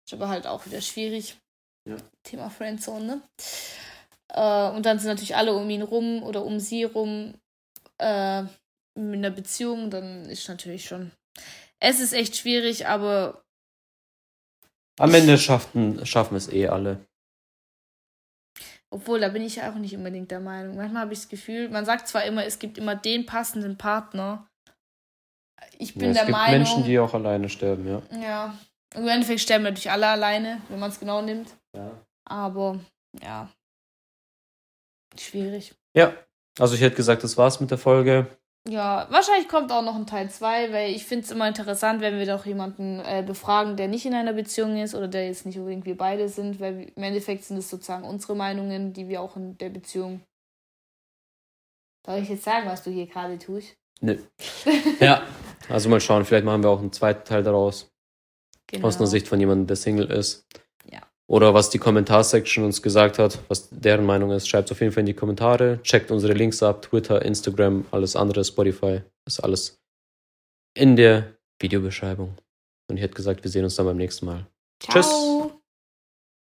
[0.06, 1.36] Ist aber halt auch wieder schwierig.
[1.86, 1.96] Ja.
[2.22, 3.22] Thema Friendzone, ne?
[4.28, 7.34] Äh, und dann sind natürlich alle um ihn rum oder um sie rum
[7.98, 8.44] äh,
[8.94, 11.12] in einer Beziehung, dann ist natürlich schon.
[11.80, 13.42] Es ist echt schwierig, aber
[14.98, 17.04] Am Ende schaffen, schaffen es eh alle.
[18.90, 20.76] Obwohl, da bin ich ja auch nicht unbedingt der Meinung.
[20.76, 24.48] Manchmal habe ich das Gefühl, man sagt zwar immer, es gibt immer den passenden Partner.
[25.78, 26.58] Ich bin Ja, es der gibt Meinung.
[26.58, 28.02] Menschen, die auch alleine sterben, ja.
[28.20, 28.58] ja.
[28.94, 31.50] Im Endeffekt sterben natürlich alle alleine, wenn man es genau nimmt.
[31.74, 31.90] Ja.
[32.24, 32.80] Aber
[33.22, 33.50] ja.
[35.18, 35.74] Schwierig.
[35.94, 36.12] Ja,
[36.58, 38.26] also ich hätte gesagt, das war's mit der Folge.
[38.68, 42.18] Ja, wahrscheinlich kommt auch noch ein Teil 2, weil ich finde es immer interessant, wenn
[42.18, 45.56] wir doch jemanden äh, befragen, der nicht in einer Beziehung ist oder der jetzt nicht
[45.58, 49.20] unbedingt wir beide sind, weil wir- im Endeffekt sind es sozusagen unsere Meinungen, die wir
[49.20, 50.20] auch in der Beziehung.
[52.06, 53.74] Soll ich jetzt sagen, was du hier gerade tust?
[54.00, 54.18] Nö.
[55.00, 55.22] Ja,
[55.68, 57.88] also mal schauen, vielleicht machen wir auch einen zweiten Teil daraus.
[58.68, 58.88] Genau.
[58.88, 60.44] Aus einer Sicht von jemandem, der Single ist.
[61.28, 65.00] Oder was die Kommentarsection uns gesagt hat, was deren Meinung ist, schreibt auf jeden Fall
[65.00, 65.80] in die Kommentare.
[65.82, 69.02] Checkt unsere Links ab, Twitter, Instagram, alles andere, Spotify.
[69.26, 69.76] Ist alles
[70.76, 72.36] in der Videobeschreibung.
[72.88, 74.46] Und ich hätte gesagt, wir sehen uns dann beim nächsten Mal.
[74.80, 75.02] Ciao.
[75.02, 75.35] Tschüss.